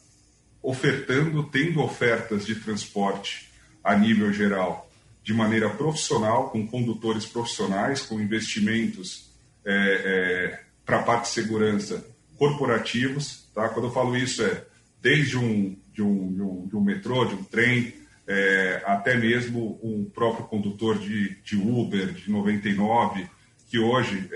[0.62, 3.50] ofertando, tendo ofertas de transporte
[3.82, 4.88] a nível geral,
[5.24, 9.32] de maneira profissional, com condutores profissionais, com investimentos
[9.64, 12.06] é, é, para a parte de segurança
[12.36, 13.48] corporativos.
[13.52, 13.68] Tá?
[13.68, 14.64] Quando eu falo isso, é
[15.00, 19.78] desde um, de, um, de, um, de um metrô, de um trem, é, até mesmo
[19.82, 23.28] um próprio condutor de, de Uber, de 99,
[23.68, 24.28] que hoje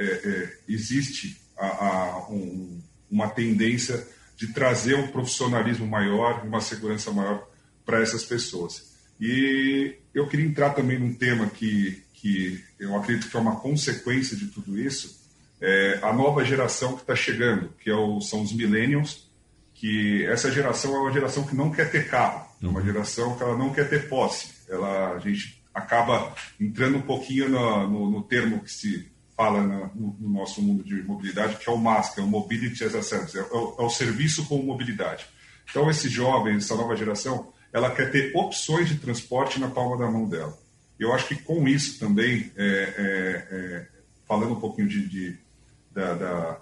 [0.69, 7.47] existe a, a, um, uma tendência de trazer um profissionalismo maior, uma segurança maior
[7.85, 8.95] para essas pessoas.
[9.21, 14.37] E eu queria entrar também num tema que, que eu acredito que é uma consequência
[14.37, 15.25] de tudo isso,
[15.61, 19.31] é a nova geração que está chegando, que é o, são os millennials,
[19.75, 23.43] que essa geração é uma geração que não quer ter carro, é uma geração que
[23.43, 24.49] ela não quer ter posse.
[24.69, 30.17] Ela, a gente acaba entrando um pouquinho no, no, no termo que se fala no,
[30.19, 33.03] no, nosso mundo de mobilidade, que é o MAS, que é o Mobility as a
[33.03, 35.27] Service, é o, é o serviço com mobilidade.
[35.69, 40.11] Então, esses jovens, essa nova geração, ela quer ter opções de transporte na palma da
[40.11, 40.57] mão dela.
[40.99, 43.87] Eu acho que com isso também, é, é, é,
[44.27, 45.39] falando um pouquinho de, de
[45.93, 46.61] da, da,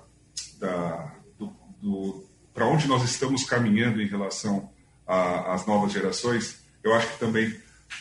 [0.58, 4.70] da do, do para onde nós estamos caminhando em relação
[5.06, 7.54] às novas gerações, eu acho que também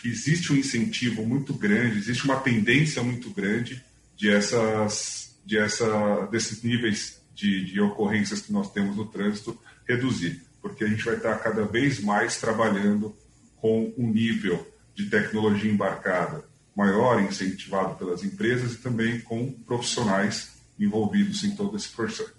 [0.03, 3.83] existe um incentivo muito grande, existe uma tendência muito grande
[4.15, 10.41] de essas, de essa, desses níveis de, de ocorrências que nós temos no trânsito reduzir,
[10.61, 13.15] porque a gente vai estar cada vez mais trabalhando
[13.57, 20.52] com um nível de tecnologia embarcada maior, incentivado pelas empresas e também com profissionais
[20.83, 21.89] envolvidos em todo esse,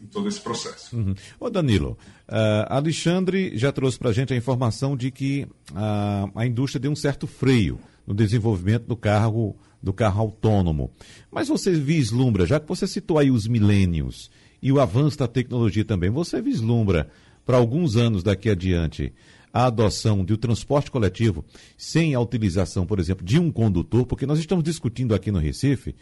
[0.03, 0.97] em todo esse processo.
[0.97, 1.15] Uhum.
[1.41, 6.47] Ô Danilo, uh, Alexandre já trouxe para a gente a informação de que uh, a
[6.47, 10.91] indústria deu um certo freio no desenvolvimento do carro, do carro autônomo.
[11.31, 14.31] Mas você vislumbra, já que você citou aí os milênios
[14.63, 17.09] e o avanço da tecnologia também, você vislumbra
[17.45, 19.13] para alguns anos daqui adiante
[19.53, 21.45] a adoção do transporte coletivo
[21.79, 25.95] sem a utilização, por exemplo, de um condutor, porque nós estamos discutindo aqui no Recife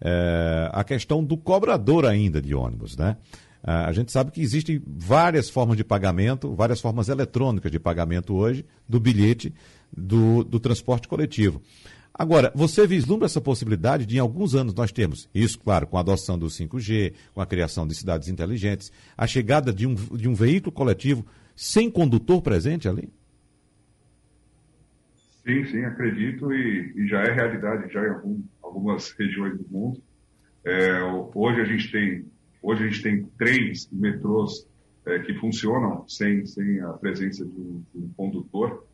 [0.00, 3.16] é, a questão do cobrador ainda de ônibus, né?
[3.62, 8.34] Ah, a gente sabe que existem várias formas de pagamento, várias formas eletrônicas de pagamento
[8.34, 9.52] hoje do bilhete
[9.94, 11.60] do, do transporte coletivo.
[12.12, 16.00] Agora, você vislumbra essa possibilidade de, em alguns anos, nós termos, isso, claro, com a
[16.00, 20.34] adoção do 5G, com a criação de cidades inteligentes, a chegada de um, de um
[20.34, 23.10] veículo coletivo sem condutor presente ali?
[25.50, 30.00] Sim, sim, acredito e, e já é realidade já em algum, algumas regiões do mundo.
[30.64, 31.02] É,
[31.34, 32.24] hoje a gente tem
[32.62, 34.68] hoje a gente tem trens metrôs
[35.04, 38.86] é, que funcionam sem, sem a presença de um, de um condutor,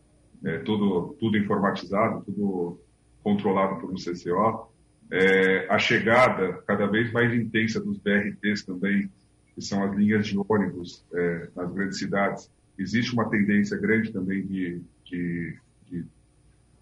[0.45, 2.81] é, tudo, tudo informatizado, tudo
[3.23, 4.73] controlado por um CCO.
[5.11, 9.11] É, a chegada cada vez mais intensa dos BRTs também,
[9.55, 12.51] que são as linhas de ônibus é, nas grandes cidades.
[12.79, 15.59] Existe uma tendência grande também de, de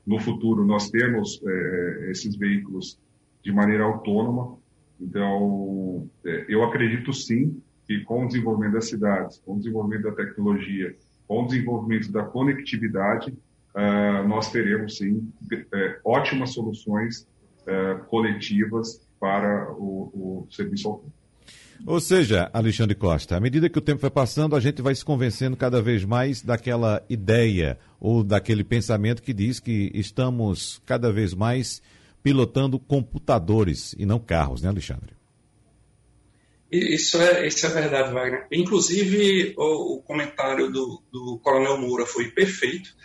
[0.06, 2.98] no futuro nós temos é, esses veículos
[3.42, 4.58] de maneira autônoma.
[5.00, 10.12] Então, é, eu acredito sim que com o desenvolvimento das cidades, com o desenvolvimento da
[10.12, 17.26] tecnologia, com o desenvolvimento da conectividade, uh, nós teremos sim é, ótimas soluções
[17.62, 21.23] uh, coletivas para o, o serviço autônomo.
[21.86, 25.04] Ou seja, Alexandre Costa, à medida que o tempo vai passando, a gente vai se
[25.04, 31.34] convencendo cada vez mais daquela ideia ou daquele pensamento que diz que estamos cada vez
[31.34, 31.82] mais
[32.22, 35.12] pilotando computadores e não carros, né, Alexandre?
[36.72, 38.46] Isso é, isso é verdade, Wagner.
[38.50, 42.96] Inclusive, o, o comentário do, do Coronel Moura foi perfeito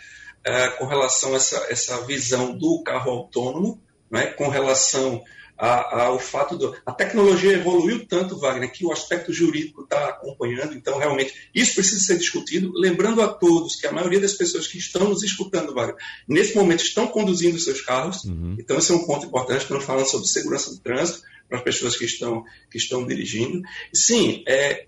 [0.42, 5.22] é, com relação a essa, essa visão do carro autônomo, né, com relação
[5.60, 6.74] a, ao fato do.
[6.86, 12.00] A tecnologia evoluiu tanto, Wagner, que o aspecto jurídico está acompanhando, então realmente isso precisa
[12.00, 12.72] ser discutido.
[12.74, 15.96] Lembrando a todos que a maioria das pessoas que estão nos escutando, Wagner,
[16.26, 18.56] nesse momento estão conduzindo seus carros, uhum.
[18.58, 21.96] então esse é um ponto importante, estamos falando sobre segurança do trânsito para as pessoas
[21.96, 23.60] que estão, que estão dirigindo.
[23.92, 24.86] Sim, é,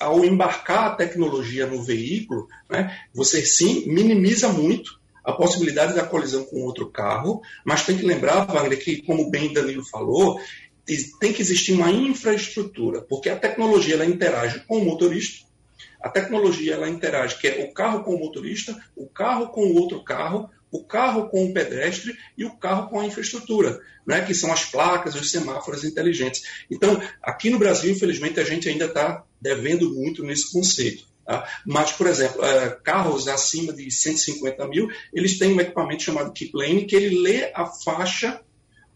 [0.00, 6.44] ao embarcar a tecnologia no veículo, né, você sim minimiza muito a possibilidade da colisão
[6.44, 10.38] com outro carro, mas tem que lembrar, Wagner, que, como bem Danilo falou,
[11.18, 15.46] tem que existir uma infraestrutura, porque a tecnologia ela interage com o motorista,
[16.02, 19.74] a tecnologia ela interage, que é o carro com o motorista, o carro com o
[19.74, 24.34] outro carro, o carro com o pedestre e o carro com a infraestrutura, né, que
[24.34, 26.42] são as placas, os semáforos inteligentes.
[26.70, 31.06] Então, aqui no Brasil, infelizmente, a gente ainda está devendo muito nesse conceito.
[31.24, 31.48] Tá?
[31.66, 36.52] Mas, por exemplo, é, carros acima de 150 mil, eles têm um equipamento chamado Keep
[36.54, 38.40] Lane, que ele lê a faixa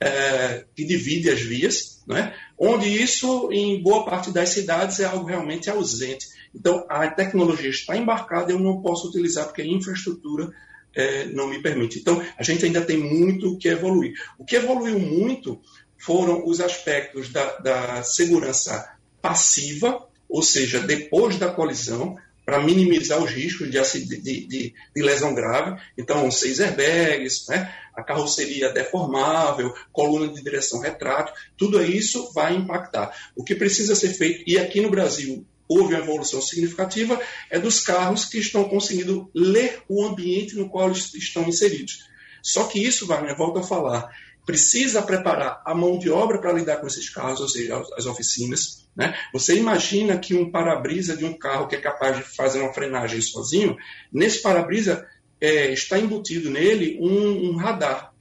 [0.01, 2.35] é, que divide as vias, né?
[2.59, 6.27] onde isso, em boa parte das cidades, é algo realmente ausente.
[6.55, 10.51] Então, a tecnologia está embarcada, eu não posso utilizar porque a infraestrutura
[10.95, 11.99] é, não me permite.
[11.99, 14.15] Então, a gente ainda tem muito que evoluir.
[14.39, 15.61] O que evoluiu muito
[15.97, 22.17] foram os aspectos da, da segurança passiva, ou seja, depois da colisão,
[22.49, 25.79] para minimizar os riscos de, de, de, de, lesão grave.
[25.99, 27.71] Então, seis airbags, né?
[27.95, 33.15] a carroceria deformável, coluna de direção retrátil, tudo isso vai impactar.
[33.37, 37.81] O que precisa ser feito, e aqui no Brasil houve uma evolução significativa, é dos
[37.81, 42.09] carros que estão conseguindo ler o ambiente no qual estão inseridos.
[42.43, 44.09] Só que isso, Wagner, volto a falar,
[44.47, 48.88] precisa preparar a mão de obra para lidar com esses carros, ou seja, as oficinas.
[48.99, 49.17] Né?
[49.33, 53.21] Você imagina que um para-brisa de um carro que é capaz de fazer uma frenagem
[53.23, 53.77] sozinho,
[54.13, 55.07] nesse para-brisa
[55.41, 58.13] é, está embutido nele um, um, radar.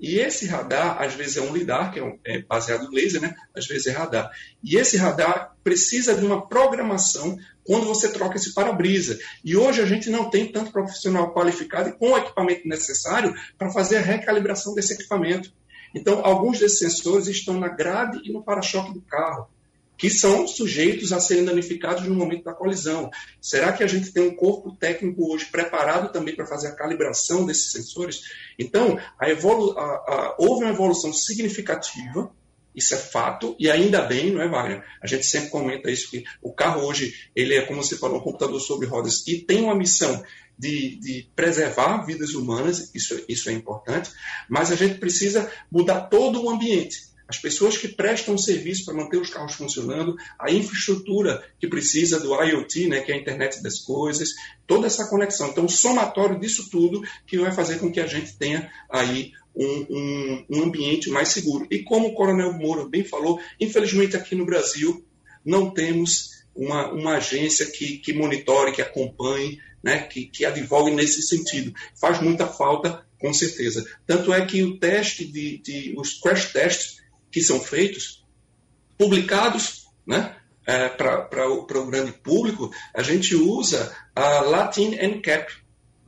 [0.00, 3.20] E esse radar, às vezes é um lidar, que é, um, é baseado em laser,
[3.20, 3.34] né?
[3.54, 4.30] às vezes é radar.
[4.64, 9.18] E esse radar precisa de uma programação quando você troca esse para-brisa.
[9.44, 13.70] E hoje a gente não tem tanto profissional qualificado e com o equipamento necessário para
[13.70, 15.52] fazer a recalibração desse equipamento.
[15.94, 19.48] Então, alguns desses sensores estão na grade e no para-choque do carro,
[19.96, 23.10] que são sujeitos a serem danificados no momento da colisão.
[23.40, 27.46] Será que a gente tem um corpo técnico hoje preparado também para fazer a calibração
[27.46, 28.22] desses sensores?
[28.58, 32.30] Então, a evolu a, a, houve uma evolução significativa
[32.76, 34.84] isso é fato, e ainda bem, não é, Wagner?
[35.02, 38.22] A gente sempre comenta isso, que o carro hoje, ele é, como você falou, um
[38.22, 40.22] computador sobre rodas, e tem uma missão
[40.58, 44.10] de, de, preservar vidas humanas, isso, isso é importante,
[44.46, 46.98] mas a gente precisa mudar todo o ambiente.
[47.28, 52.34] As pessoas que prestam serviço para manter os carros funcionando, a infraestrutura que precisa do
[52.34, 54.30] IoT, né, que é a internet das coisas,
[54.66, 55.48] toda essa conexão.
[55.48, 59.86] Então, o somatório disso tudo que vai fazer com que a gente tenha aí um,
[59.90, 61.66] um, um ambiente mais seguro.
[61.70, 65.04] E como o Coronel Moura bem falou, infelizmente aqui no Brasil
[65.44, 71.22] não temos uma, uma agência que, que monitore, que acompanhe, né, que, que advogue nesse
[71.22, 71.72] sentido.
[72.00, 73.86] Faz muita falta, com certeza.
[74.06, 76.96] Tanto é que o teste de, de os crash tests
[77.36, 78.24] que são feitos,
[78.96, 85.52] publicados, né, é, para o grande público, a gente usa a Latin NCAP,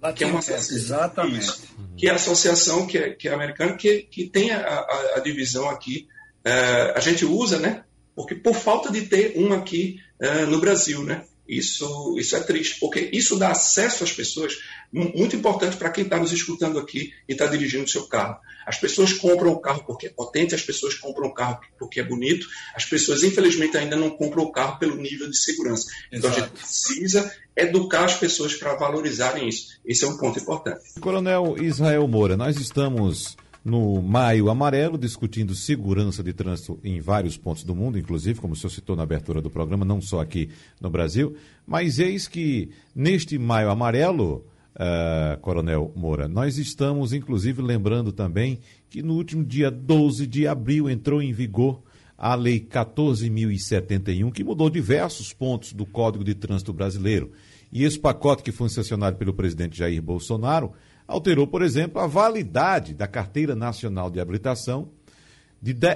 [0.00, 1.40] Latin que é uma associação, exatamente.
[1.40, 1.68] Isso,
[1.98, 5.20] que é a associação que é, que é americana, que, que tem a, a, a
[5.20, 6.08] divisão aqui.
[6.42, 7.84] É, a gente usa, né?
[8.16, 11.26] Porque por falta de ter uma aqui é, no Brasil, né?
[11.48, 14.58] Isso, isso é triste, porque isso dá acesso às pessoas,
[14.92, 18.38] muito importante para quem está nos escutando aqui e está dirigindo o seu carro.
[18.66, 22.04] As pessoas compram o carro porque é potente, as pessoas compram o carro porque é
[22.04, 25.88] bonito, as pessoas, infelizmente, ainda não compram o carro pelo nível de segurança.
[26.12, 26.12] Exato.
[26.12, 29.78] Então a gente precisa educar as pessoas para valorizarem isso.
[29.86, 31.00] Esse é um ponto importante.
[31.00, 33.36] Coronel Israel Moura, nós estamos
[33.68, 38.56] no Maio Amarelo, discutindo segurança de trânsito em vários pontos do mundo, inclusive, como o
[38.56, 40.48] senhor citou na abertura do programa, não só aqui
[40.80, 41.36] no Brasil.
[41.66, 48.58] Mas eis que neste Maio Amarelo, uh, Coronel Moura, nós estamos, inclusive, lembrando também
[48.88, 51.82] que no último dia 12 de abril entrou em vigor
[52.16, 57.30] a Lei 14.071, que mudou diversos pontos do Código de Trânsito Brasileiro.
[57.70, 60.72] E esse pacote que foi sancionado pelo presidente Jair Bolsonaro
[61.08, 64.90] alterou, por exemplo, a validade da Carteira Nacional de Habilitação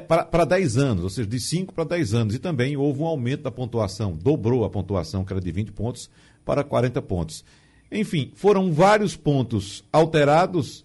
[0.09, 2.35] para 10 anos, ou seja, de 5 para 10 anos.
[2.35, 6.11] E também houve um aumento da pontuação, dobrou a pontuação, que era de 20 pontos,
[6.45, 7.45] para 40 pontos.
[7.91, 10.85] Enfim, foram vários pontos alterados,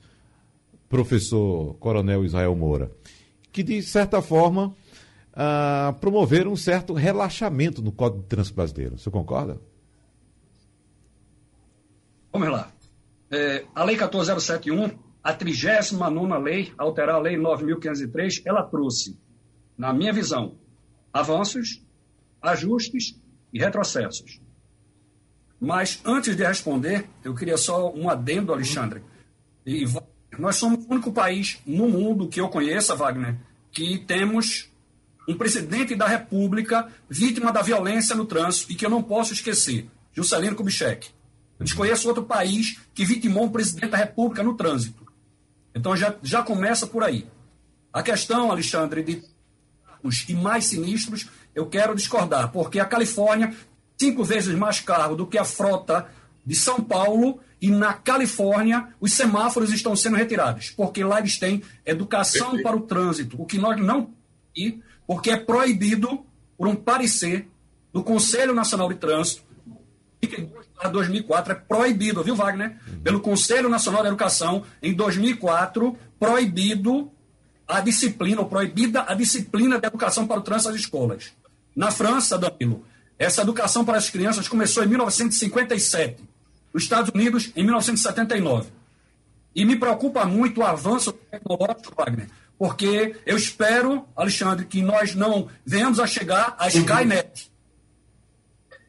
[0.89, 2.91] professor Coronel Israel Moura,
[3.51, 4.75] que de certa forma
[5.34, 8.99] ah, promoveram um certo relaxamento no Código de Trânsito Brasileiro.
[8.99, 9.57] Você concorda?
[12.32, 12.76] Vamos lá.
[13.30, 19.19] É, a Lei 14071, a 39 lei, alterar a Lei 9.503, ela trouxe,
[19.78, 20.55] na minha visão,
[21.11, 21.84] avanços,
[22.41, 23.19] ajustes
[23.53, 24.39] e retrocessos.
[25.59, 29.03] Mas, antes de responder, eu queria só um adendo, Alexandre.
[29.65, 29.86] E
[30.38, 33.36] nós somos o único país no mundo que eu conheça, Wagner,
[33.71, 34.71] que temos
[35.28, 39.89] um presidente da República vítima da violência no trânsito e que eu não posso esquecer,
[40.13, 41.09] Juscelino Kubitschek.
[41.59, 45.05] Eu desconheço outro país que vitimou um presidente da República no trânsito.
[45.73, 47.27] Então já, já começa por aí.
[47.91, 49.23] A questão, Alexandre, de
[50.03, 53.53] os e mais sinistros, eu quero discordar, porque a Califórnia
[53.97, 56.07] cinco vezes mais caro do que a frota
[56.45, 61.63] de São Paulo e na Califórnia os semáforos estão sendo retirados, porque lá eles têm
[61.83, 62.63] educação Perfeito.
[62.63, 64.13] para o trânsito, o que nós não
[64.55, 66.25] e porque é proibido
[66.57, 67.47] por um parecer
[67.91, 69.43] do Conselho Nacional de Trânsito
[70.86, 72.78] 2004 é proibido, viu, Wagner?
[72.88, 72.99] Uhum.
[72.99, 77.11] Pelo Conselho Nacional de Educação, em 2004, proibido
[77.67, 81.34] a disciplina, ou proibida a disciplina de educação para o trânsito às escolas.
[81.75, 82.86] Na França, Danilo,
[83.19, 86.23] essa educação para as crianças começou em 1957.
[86.73, 88.69] Nos Estados Unidos, em 1979.
[89.55, 95.47] E me preocupa muito o avanço tecnológico, Wagner, porque eu espero, Alexandre, que nós não
[95.65, 97.51] venhamos a chegar à Skynet.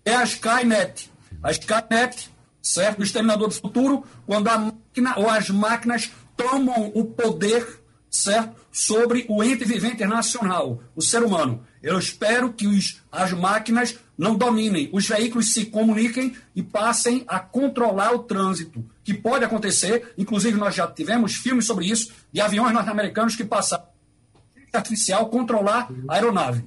[0.04, 1.10] É a Skynet
[1.42, 2.30] a Skynet,
[2.62, 3.00] certo?
[3.00, 7.80] O Exterminador do Futuro, quando a máquina ou as máquinas tomam o poder,
[8.10, 8.56] certo?
[8.70, 11.64] Sobre o ente vivente internacional, o ser humano.
[11.82, 17.38] Eu espero que os, as máquinas não dominem, os veículos se comuniquem e passem a
[17.38, 20.12] controlar o trânsito, que pode acontecer.
[20.18, 23.86] Inclusive, nós já tivemos filmes sobre isso, de aviões norte-americanos que passaram
[24.72, 26.64] artificial controlar a aeronave.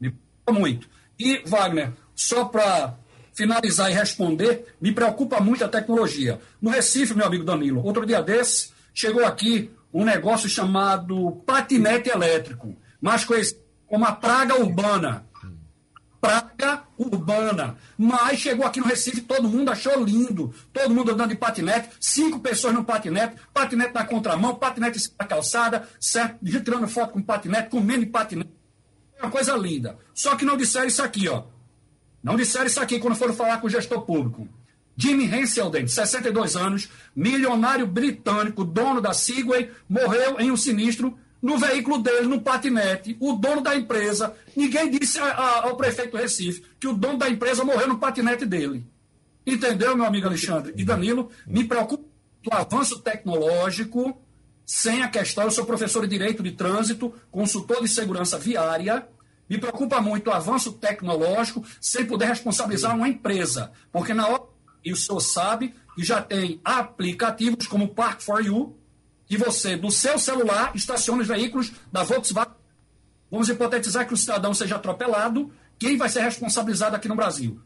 [0.00, 0.14] Me
[0.50, 0.88] muito.
[1.18, 2.94] E, Wagner, só para
[3.40, 6.38] finalizar e responder, me preocupa muito a tecnologia.
[6.60, 12.76] No Recife, meu amigo Danilo, outro dia desse, chegou aqui um negócio chamado patinete elétrico,
[13.00, 15.24] mais conhecido como a praga urbana.
[16.20, 17.76] Praga urbana.
[17.96, 20.54] Mas chegou aqui no Recife, todo mundo achou lindo.
[20.70, 25.88] Todo mundo andando de patinete, cinco pessoas no patinete, patinete na contramão, patinete na calçada,
[25.98, 26.44] certo?
[26.44, 28.50] Tirando foto com patinete, comendo patinete.
[29.18, 29.96] É uma coisa linda.
[30.12, 31.44] Só que não disseram isso aqui, ó.
[32.22, 34.48] Não disseram isso aqui quando foram falar com o gestor público.
[34.96, 41.56] Jimmy Henselden, de 62 anos, milionário britânico, dono da Segway, morreu em um sinistro no
[41.56, 43.16] veículo dele, no patinete.
[43.18, 47.28] O dono da empresa, ninguém disse a, a, ao prefeito Recife que o dono da
[47.30, 48.84] empresa morreu no patinete dele.
[49.46, 50.74] Entendeu, meu amigo Alexandre?
[50.76, 52.04] E Danilo, me preocupa
[52.46, 54.20] o avanço tecnológico,
[54.64, 59.06] sem a questão, eu sou professor de Direito de Trânsito, consultor de segurança viária,
[59.50, 63.72] me preocupa muito o avanço tecnológico sem poder responsabilizar uma empresa.
[63.90, 64.44] Porque na hora,
[64.84, 68.78] e o senhor sabe, que já tem aplicativos como Park for You,
[69.26, 72.54] que você, do seu celular, estaciona os veículos da Volkswagen.
[73.28, 77.60] Vamos hipotetizar que o cidadão seja atropelado, quem vai ser responsabilizado aqui no Brasil?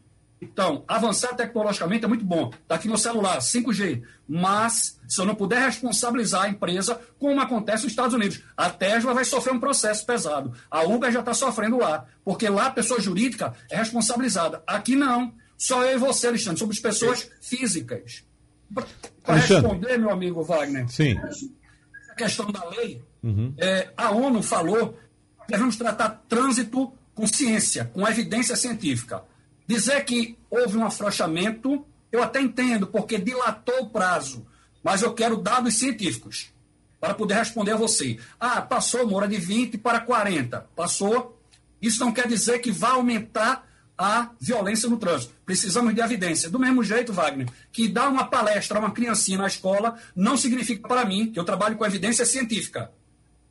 [0.45, 2.51] Então, avançar tecnologicamente é muito bom.
[2.62, 4.03] Está aqui no celular, 5G.
[4.28, 9.14] Mas, se eu não puder responsabilizar a empresa, como acontece nos Estados Unidos, a Tesla
[9.14, 10.53] vai sofrer um processo pesado.
[10.70, 14.62] A Uber já está sofrendo lá, porque lá a pessoa jurídica é responsabilizada.
[14.66, 15.34] Aqui não.
[15.57, 18.24] Só eu e você, Alexandre, somos pessoas físicas.
[19.22, 21.16] Para responder, meu amigo Wagner, Sim.
[22.11, 23.55] a questão da lei, uhum.
[23.57, 24.99] é, a ONU falou
[25.47, 29.22] que devemos tratar trânsito com ciência, com evidência científica.
[29.67, 34.47] Dizer que houve um afrouxamento, eu até entendo, porque dilatou o prazo,
[34.83, 36.53] mas eu quero dados científicos
[37.01, 38.19] para poder responder a você.
[38.41, 40.69] Ah, passou, Moura, de 20 para 40.
[40.75, 41.39] Passou.
[41.81, 45.35] Isso não quer dizer que vai aumentar a violência no trânsito.
[45.45, 46.51] Precisamos de evidência.
[46.51, 50.89] Do mesmo jeito, Wagner, que dar uma palestra a uma criancinha na escola não significa
[50.89, 52.91] para mim que eu trabalho com evidência científica.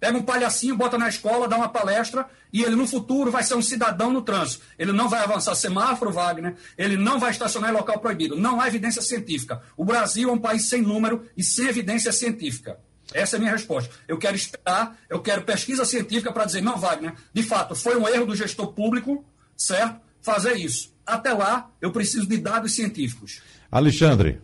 [0.04, 3.56] Pega um palhacinho, bota na escola, dá uma palestra e ele no futuro vai ser
[3.56, 4.62] um cidadão no trânsito.
[4.78, 8.36] Ele não vai avançar semáforo, Wagner, ele não vai estacionar em local proibido.
[8.36, 9.62] Não há evidência científica.
[9.78, 12.78] O Brasil é um país sem número e sem evidência científica.
[13.14, 13.96] Essa é a minha resposta.
[14.06, 18.06] Eu quero esperar, eu quero pesquisa científica para dizer, não, Wagner, de fato, foi um
[18.06, 19.24] erro do gestor público,
[19.56, 20.02] certo?
[20.22, 20.94] Fazer isso.
[21.06, 23.42] Até lá, eu preciso de dados científicos.
[23.72, 24.42] Alexandre.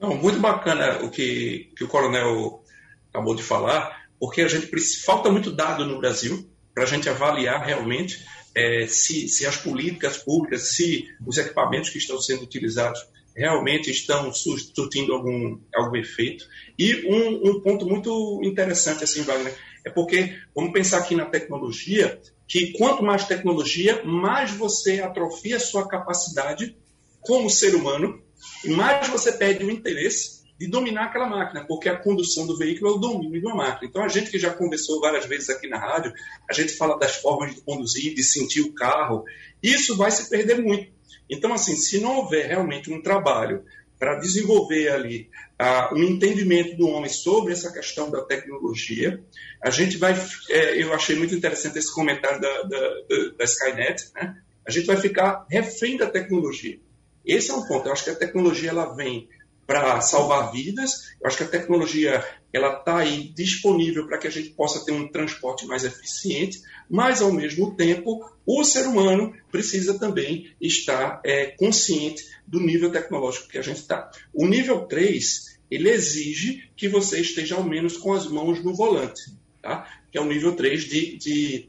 [0.00, 2.62] Não, muito bacana o que, que o coronel
[3.10, 4.68] acabou de falar porque a gente
[5.04, 10.16] falta muito dado no Brasil para a gente avaliar realmente é, se, se as políticas
[10.16, 13.00] públicas, se os equipamentos que estão sendo utilizados
[13.34, 16.44] realmente estão surtindo algum, algum efeito.
[16.78, 22.20] E um, um, ponto muito interessante, assim, Wagner, é porque, vamos pensar aqui na tecnologia,
[22.46, 26.76] que quanto mais tecnologia, mais você atrofia a sua capacidade
[27.20, 28.22] como ser humano,
[28.66, 32.94] mais você perde o interesse de dominar aquela máquina, porque a condução do veículo é
[32.94, 33.90] o domínio de uma máquina.
[33.90, 36.12] Então, a gente que já conversou várias vezes aqui na rádio,
[36.48, 39.24] a gente fala das formas de conduzir, de sentir o carro,
[39.60, 40.92] isso vai se perder muito.
[41.28, 43.64] Então, assim, se não houver realmente um trabalho
[43.98, 45.28] para desenvolver ali
[45.60, 49.20] uh, um entendimento do homem sobre essa questão da tecnologia,
[49.60, 50.14] a gente vai.
[50.48, 52.88] É, eu achei muito interessante esse comentário da, da,
[53.36, 54.36] da Skynet, né?
[54.64, 56.78] A gente vai ficar refém da tecnologia.
[57.24, 57.88] Esse é um ponto.
[57.88, 59.28] Eu acho que a tecnologia ela vem
[59.66, 61.14] para salvar vidas.
[61.20, 64.92] Eu acho que a tecnologia ela está aí disponível para que a gente possa ter
[64.92, 71.46] um transporte mais eficiente, mas ao mesmo tempo o ser humano precisa também estar é,
[71.46, 74.10] consciente do nível tecnológico que a gente está.
[74.34, 79.22] O nível 3 ele exige que você esteja ao menos com as mãos no volante,
[79.62, 79.88] tá?
[80.10, 81.68] que é o nível 3 de, de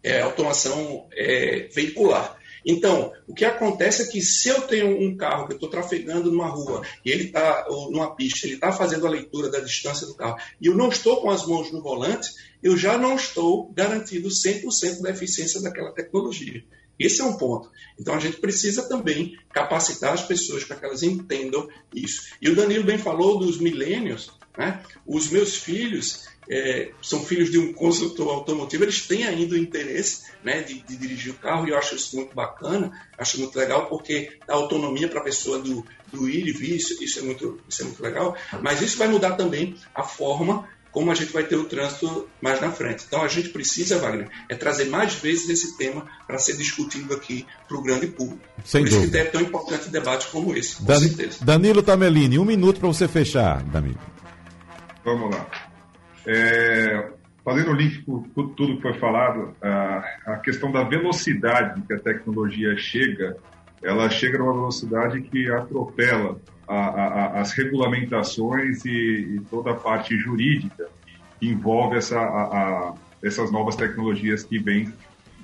[0.00, 2.38] é, automação é, veicular.
[2.66, 6.32] Então, o que acontece é que se eu tenho um carro que eu estou trafegando
[6.32, 10.16] numa rua e ele está, numa pista, ele está fazendo a leitura da distância do
[10.16, 12.28] carro e eu não estou com as mãos no volante,
[12.60, 16.64] eu já não estou garantindo 100% da eficiência daquela tecnologia.
[16.98, 17.70] Esse é um ponto.
[18.00, 22.22] Então a gente precisa também capacitar as pessoas para que elas entendam isso.
[22.42, 24.80] E o Danilo bem falou dos milênios, né?
[25.06, 30.24] Os meus filhos, é, são filhos de um consultor automotivo, eles têm ainda o interesse
[30.44, 33.86] né, de, de, dirigir o carro e eu acho isso muito bacana, acho muito legal
[33.88, 37.60] porque dá autonomia para a pessoa do, do ir e vir, isso, isso, é muito,
[37.68, 41.44] isso é muito legal, mas isso vai mudar também a forma como a gente vai
[41.44, 43.04] ter o trânsito mais na frente.
[43.06, 47.44] Então a gente precisa, Wagner, é trazer mais vezes esse tema para ser discutido aqui
[47.68, 48.40] para o grande público.
[48.64, 49.04] Sem Por dúvida.
[49.04, 51.44] isso que é tão importante debate como esse, com Dan certeza.
[51.44, 54.15] Danilo Tamelini, um minuto para você fechar, Danilo.
[55.06, 55.46] Vamos lá.
[56.26, 57.12] É,
[57.44, 61.98] fazendo o link com, tudo que foi falado, a, a, questão da velocidade que a
[62.00, 63.36] tecnologia chega,
[63.80, 70.18] ela chega numa velocidade que atropela a, a, as regulamentações e, e, toda a parte
[70.18, 70.88] jurídica
[71.38, 72.92] que envolve essa,
[73.22, 74.92] essas novas tecnologias que vêm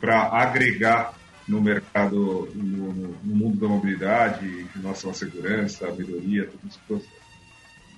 [0.00, 1.14] para agregar
[1.46, 7.21] no mercado, no, no, mundo da mobilidade, em relação à segurança, à melhoria, esse processo.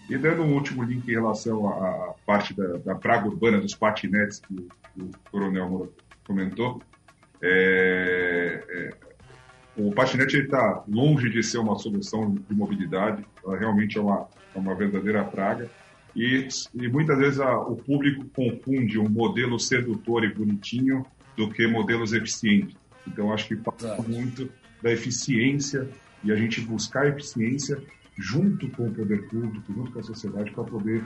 [0.08, 4.38] E dando um último link em relação à, parte da, da, praga urbana dos patinetes
[4.38, 5.92] que, que o Coronel
[6.26, 6.82] comentou,
[7.42, 8.90] é, é,
[9.76, 14.58] o patinete está longe de ser uma solução de mobilidade, ela realmente é uma, é
[14.58, 15.70] uma verdadeira praga.
[16.14, 21.04] E, e muitas vezes a, o público confunde um modelo sedutor e bonitinho
[21.36, 22.76] do que modelos eficientes.
[23.06, 24.48] Então, acho que fala muito
[24.82, 25.88] da eficiência
[26.22, 27.82] e a gente buscar eficiência
[28.16, 31.04] junto com o poder público, junto com a sociedade, para poder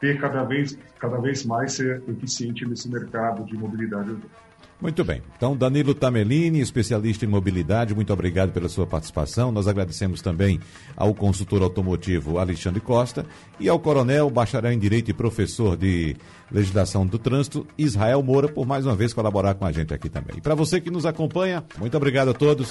[0.00, 4.44] ter cada vez, cada vez mais ser eficiente nesse mercado de mobilidade urbana.
[4.80, 5.22] Muito bem.
[5.36, 9.52] Então, Danilo Tamelini, especialista em mobilidade, muito obrigado pela sua participação.
[9.52, 10.60] Nós agradecemos também
[10.96, 13.24] ao consultor automotivo Alexandre Costa
[13.58, 16.16] e ao coronel, bacharel em Direito e professor de
[16.50, 20.36] Legislação do Trânsito, Israel Moura, por mais uma vez colaborar com a gente aqui também.
[20.36, 22.70] E para você que nos acompanha, muito obrigado a todos.